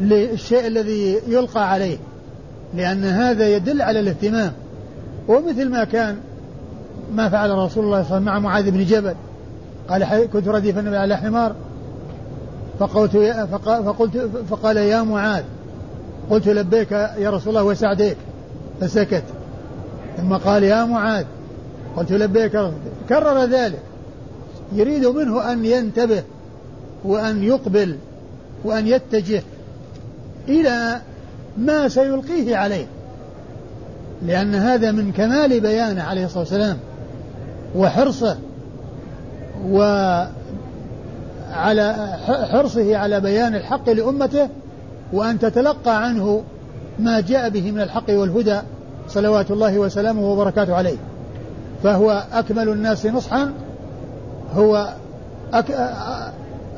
[0.00, 1.96] للشيء الذي يلقى عليه
[2.74, 4.52] لأن هذا يدل على الاهتمام.
[5.28, 6.16] ومثل ما كان
[7.14, 9.14] ما فعل رسول الله صلى الله عليه وسلم مع معاذ بن جبل.
[9.88, 11.54] قال كنت رديف النبي على حمار
[12.78, 13.46] فقلت يا
[13.82, 15.42] فقلت فقال يا معاذ
[16.30, 18.16] قلت لبيك يا رسول الله وسعديك.
[18.80, 19.24] فسكت.
[20.16, 21.24] ثم قال يا معاذ
[21.96, 22.52] قلت لبيك
[23.08, 23.82] كرر ذلك.
[24.72, 26.22] يريد منه أن ينتبه
[27.04, 27.96] وأن يقبل
[28.64, 29.42] وأن يتجه
[30.48, 31.00] إلى
[31.58, 32.86] ما سيلقيه عليه.
[34.22, 36.78] لأن هذا من كمال بيانه عليه الصلاة والسلام
[37.76, 38.38] وحرصه
[39.66, 40.32] وعلى
[42.52, 44.48] حرصه على بيان الحق لأمته
[45.12, 46.42] وأن تتلقى عنه
[46.98, 48.60] ما جاء به من الحق والهدى
[49.08, 50.96] صلوات الله وسلامه وبركاته عليه.
[51.82, 53.52] فهو أكمل الناس نصحا
[54.54, 54.94] هو
[55.52, 55.70] أك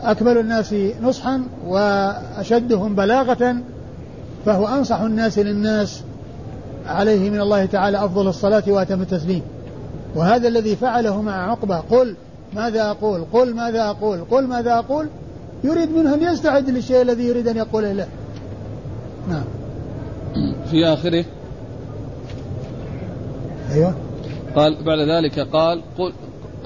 [0.03, 3.57] أكمل الناس نصحا وأشدهم بلاغة
[4.47, 6.03] فهو أنصح الناس للناس
[6.87, 9.43] عليه من الله تعالى أفضل الصلاة وأتم التسليم.
[10.15, 12.15] وهذا الذي فعله مع عقبة قل
[12.57, 15.07] ماذا أقول؟ قل ماذا أقول؟ قل ماذا أقول؟
[15.65, 18.07] يريد منه أن يستعد للشيء الذي يريد أن يقوله له.
[19.29, 19.45] نعم.
[20.71, 21.25] في آخره.
[23.73, 23.95] أيوه.
[24.57, 26.13] قال بعد ذلك قال قل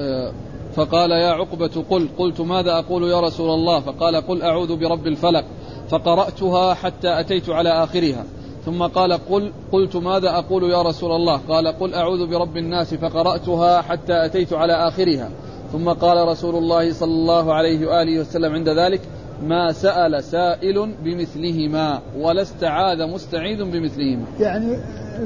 [0.01, 0.33] آه،
[0.75, 5.45] فقال يا عقبة قل قلت ماذا أقول يا رسول الله؟ فقال قل أعوذ برب الفلق.
[5.89, 8.25] فقرأتها حتى أتيت على آخرها.
[8.65, 13.83] ثم قال قل قلت ماذا أقول يا رسول الله؟ قال قل أعوذ برب الناس فقرأتها
[13.83, 15.31] حتى أتيت على آخرها.
[15.73, 19.01] ثم قال رسول الله صلى الله عليه وآله وسلم عند ذلك
[19.43, 24.25] ما سأل سائل بمثلهما ولا استعاذ مستعيذ بمثلهما.
[24.41, 24.77] يعني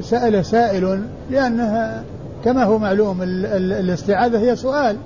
[0.01, 2.03] سأل سائل لأنها
[2.45, 4.97] كما هو معلوم الاستعاذة هي سؤال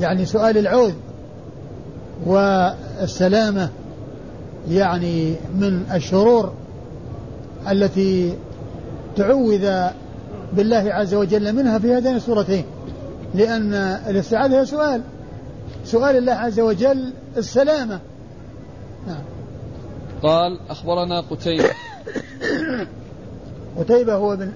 [0.00, 0.92] يعني سؤال العوذ
[2.26, 3.68] والسلامة
[4.70, 6.52] يعني من الشرور
[7.70, 8.34] التي
[9.16, 9.88] تعوذ
[10.52, 12.64] بالله عز وجل منها في هاتين السورتين
[13.34, 13.74] لأن
[14.08, 15.00] الاستعاذة هي سؤال
[15.84, 18.00] سؤال الله عز وجل السلامة.
[19.06, 19.22] نعم
[20.22, 21.70] قال أخبرنا قتيبة
[23.78, 24.52] قتيبة هو بن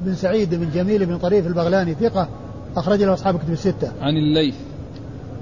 [0.00, 2.28] بن سعيد بن جميل بن طريف البغلاني ثقة
[2.76, 3.92] أخرج له أصحاب كتب الستة.
[4.00, 4.54] عن الليث.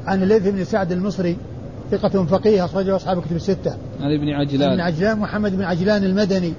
[0.07, 1.37] عن الليث بن سعد المصري
[1.91, 3.77] ثقة فقيه أخرج له أصحاب كتب الستة.
[4.01, 4.71] عن ابن عجلان.
[4.71, 6.53] ابن عجلان محمد بن عجلان المدني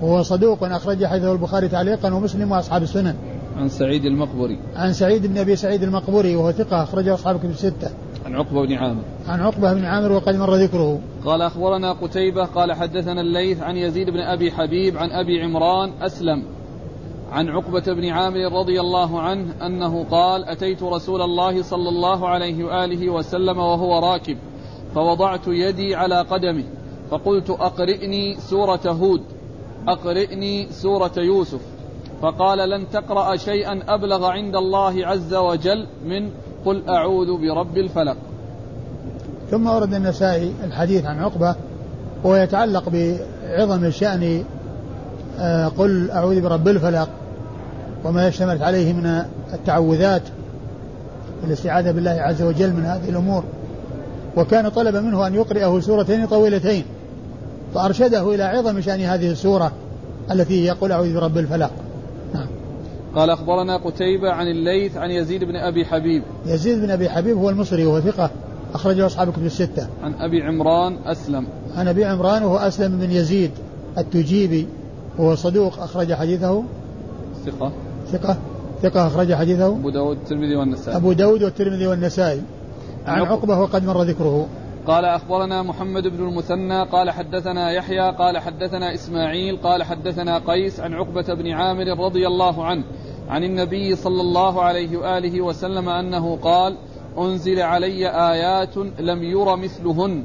[0.00, 3.14] وهو صدوق أخرج حديثه البخاري تعليقا ومسلم وأصحاب السنن.
[3.56, 4.58] عن سعيد المقبري.
[4.76, 7.90] عن سعيد بن أبي سعيد المقبري وهو ثقة أخرجه أصحاب كتب الستة.
[8.26, 9.02] عن عقبة بن عامر.
[9.28, 11.00] عن عقبة بن عامر وقد مر ذكره.
[11.24, 16.44] قال أخبرنا قتيبة قال حدثنا الليث عن يزيد بن أبي حبيب عن أبي عمران أسلم
[17.32, 22.64] عن عقبة بن عامر رضي الله عنه أنه قال أتيت رسول الله صلى الله عليه
[22.64, 24.38] وآله وسلم وهو راكب
[24.94, 26.64] فوضعت يدي على قدمه
[27.10, 29.22] فقلت أقرئني سورة هود
[29.88, 31.60] أقرئني سورة يوسف
[32.22, 36.30] فقال لن تقرأ شيئا أبلغ عند الله عز وجل من
[36.64, 38.16] قل أعوذ برب الفلق.
[39.50, 41.54] ثم ورد النسائي الحديث عن عقبة
[42.24, 44.44] ويتعلق بعظم شأن
[45.40, 47.08] آه، قل أعوذ برب الفلق
[48.04, 50.22] وما اشتملت عليه من التعوذات
[51.44, 53.44] الاستعاذة بالله عز وجل من هذه الأمور.
[54.36, 56.84] وكان طلب منه أن يقرئه سورتين طويلتين
[57.74, 59.72] فأرشده إلى عظم شأن هذه السورة
[60.30, 61.70] التي يقول أعوذ برب الفلق.
[63.14, 66.22] قال أخبرنا قتيبة عن الليث عن يزيد بن أبي حبيب.
[66.46, 68.30] يزيد بن أبي حبيب هو المصري وهو ثقة
[68.74, 69.88] أخرجه أصحاب كتب الستة.
[70.02, 71.46] عن أبي عمران أسلم.
[71.76, 73.50] عن أبي عمران وهو أسلم بن يزيد
[73.98, 74.66] التجيبي
[75.18, 76.62] وهو صدوق أخرج حديثه.
[77.46, 77.72] ثقة.
[78.12, 78.36] ثقة.
[78.82, 79.66] ثقة أخرج حديثه.
[79.66, 80.96] أبو داود والترمذي والنسائي.
[80.96, 82.42] أبو داود والترمذي والنسائي.
[83.06, 84.46] عن عقبة وقد مر ذكره.
[84.86, 90.94] قال أخبرنا محمد بن المثنى قال حدثنا يحيى قال حدثنا إسماعيل قال حدثنا قيس عن
[90.94, 92.84] عقبة بن عامر رضي الله عنه
[93.28, 96.76] عن النبي صلى الله عليه وآله وسلم أنه قال
[97.18, 100.24] أنزل علي آيات لم ير مثلهن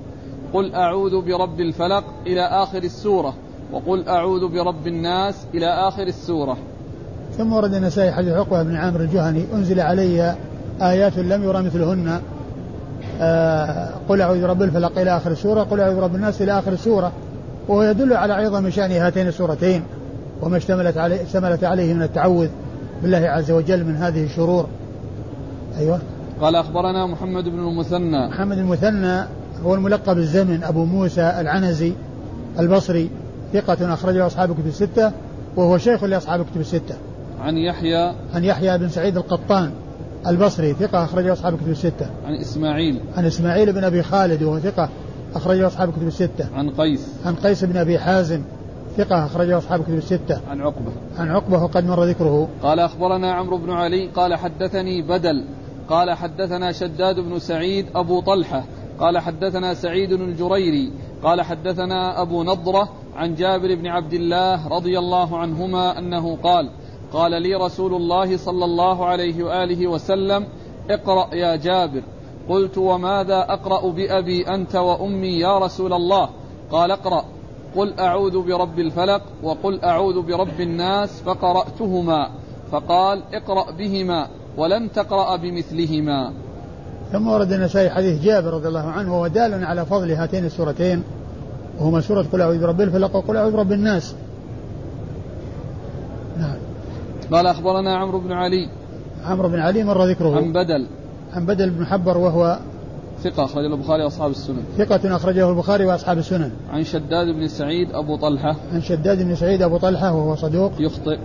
[0.53, 3.33] قل أعوذ برب الفلق إلى آخر السورة
[3.71, 6.57] وقل أعوذ برب الناس إلى آخر السورة.
[7.37, 10.35] ثم ورد النسائي حديث عقبة بن عامر الجهني أنزل علي
[10.81, 12.21] آيات لم يرى مثلهن
[14.09, 17.11] قل أعوذ برب الفلق إلى آخر السورة قل أعوذ برب الناس إلى آخر السورة.
[17.67, 19.83] وهو يدل على عظم شأن هاتين السورتين
[20.41, 22.47] وما اشتملت عليه اشتملت عليه من التعوذ
[23.01, 24.67] بالله عز وجل من هذه الشرور.
[25.79, 25.99] أيوه.
[26.41, 28.27] قال أخبرنا محمد بن المثنى.
[28.27, 29.27] محمد المثنى
[29.65, 31.93] هو الملقب الزمن أبو موسى العنزي
[32.59, 33.09] البصري
[33.53, 35.11] ثقة أخرجه أصحاب كتب الستة
[35.55, 36.95] وهو شيخ لأصحاب كتب الستة.
[37.41, 38.13] عن يحيى.
[38.33, 39.71] عن يحيى بن سعيد القطان.
[40.27, 42.09] البصري ثقة أخرجه أصحاب كتب الستة.
[42.25, 42.99] عن إسماعيل.
[43.17, 44.89] عن إسماعيل بن أبي خالد وهو ثقة
[45.35, 46.47] أخرجه أصحاب كتب الستة.
[46.55, 47.09] عن قيس.
[47.25, 48.41] عن قيس بن أبي حازم
[48.97, 50.41] ثقة أخرجه أصحاب كتب الستة.
[50.49, 50.91] عن عقبة.
[51.17, 52.47] عن عقبة وقد مر ذكره.
[52.63, 55.43] قال أخبرنا عمرو بن علي قال حدثني بدل
[55.89, 58.63] قال حدثنا شداد بن سعيد أبو طلحة
[58.99, 60.91] قال حدثنا سعيد الجريري
[61.23, 66.69] قال حدثنا أبو نضرة عن جابر بن عبد الله رضي الله عنهما أنه قال
[67.13, 70.45] قال لي رسول الله صلى الله عليه وآله وسلم
[70.89, 72.01] اقرأ يا جابر.
[72.49, 76.29] قلت وماذا أقرأ بأبي أنت وأمي يا رسول الله؟
[76.71, 77.23] قال اقرأ.
[77.75, 82.29] قل أعوذ برب الفلق وقل أعوذ برب الناس فقرأتهما.
[82.71, 84.27] فقال اقرأ بهما
[84.57, 86.33] ولن تقرأ بمثلهما.
[87.11, 91.03] ثم ورد النسائي حديث جابر رضي الله عنه وهو دال على فضل هاتين السورتين
[91.79, 94.15] وهما سورة قل أعوذ برب الفلق وقل أعوذ برب الناس.
[96.37, 96.66] نعم.
[97.31, 98.69] قال أخبرنا عمرو بن علي
[99.25, 100.35] عمرو بن علي مر ذكره.
[100.35, 100.85] عن بدل.
[101.33, 102.59] عن بدل بن حبر وهو
[103.23, 104.63] ثقة أخرجه البخاري وأصحاب السنن.
[104.77, 106.51] ثقة أخرجه البخاري وأصحاب السنن.
[106.71, 108.55] عن شداد بن سعيد أبو طلحة.
[108.73, 110.71] عن شداد بن سعيد أبو طلحة وهو صدوق.
[110.79, 111.17] يخطئ.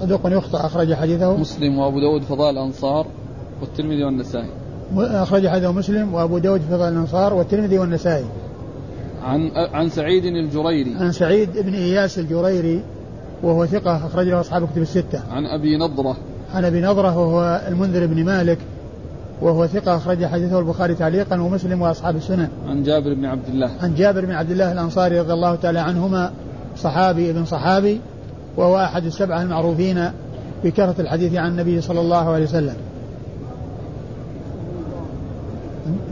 [0.00, 1.36] صدوق يخطئ أخرج حديثه.
[1.36, 3.06] مسلم وأبو داود فضائل الأنصار
[3.60, 4.50] والترمذي والنسائي.
[4.96, 8.24] أخرج حديثه مسلم وأبو داود فضائل الأنصار والترمذي والنسائي.
[9.22, 10.94] عن عن سعيد الجريري.
[11.00, 12.82] عن سعيد بن إياس الجريري.
[13.42, 16.16] وهو ثقة أخرج له أصحاب كتب الستة عن أبي نضرة
[16.54, 18.58] عن أبي نضرة وهو المنذر بن مالك
[19.42, 22.48] وهو ثقة أخرج حديثه البخاري تعليقا ومسلم وأصحاب السنن.
[22.68, 23.70] عن جابر بن عبد الله.
[23.82, 26.32] عن جابر بن عبد الله الأنصاري رضي الله تعالى عنهما
[26.76, 28.00] صحابي ابن صحابي
[28.56, 30.10] وهو أحد السبعة المعروفين
[30.64, 32.76] بكثرة الحديث عن النبي صلى الله عليه وسلم.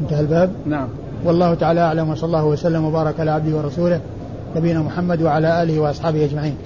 [0.02, 0.88] انتهى الباب؟ نعم.
[1.24, 4.00] والله تعالى أعلم وصلى الله وسلم وبارك على عبده ورسوله
[4.56, 6.56] نبينا محمد وعلى آله وأصحابه أجمعين.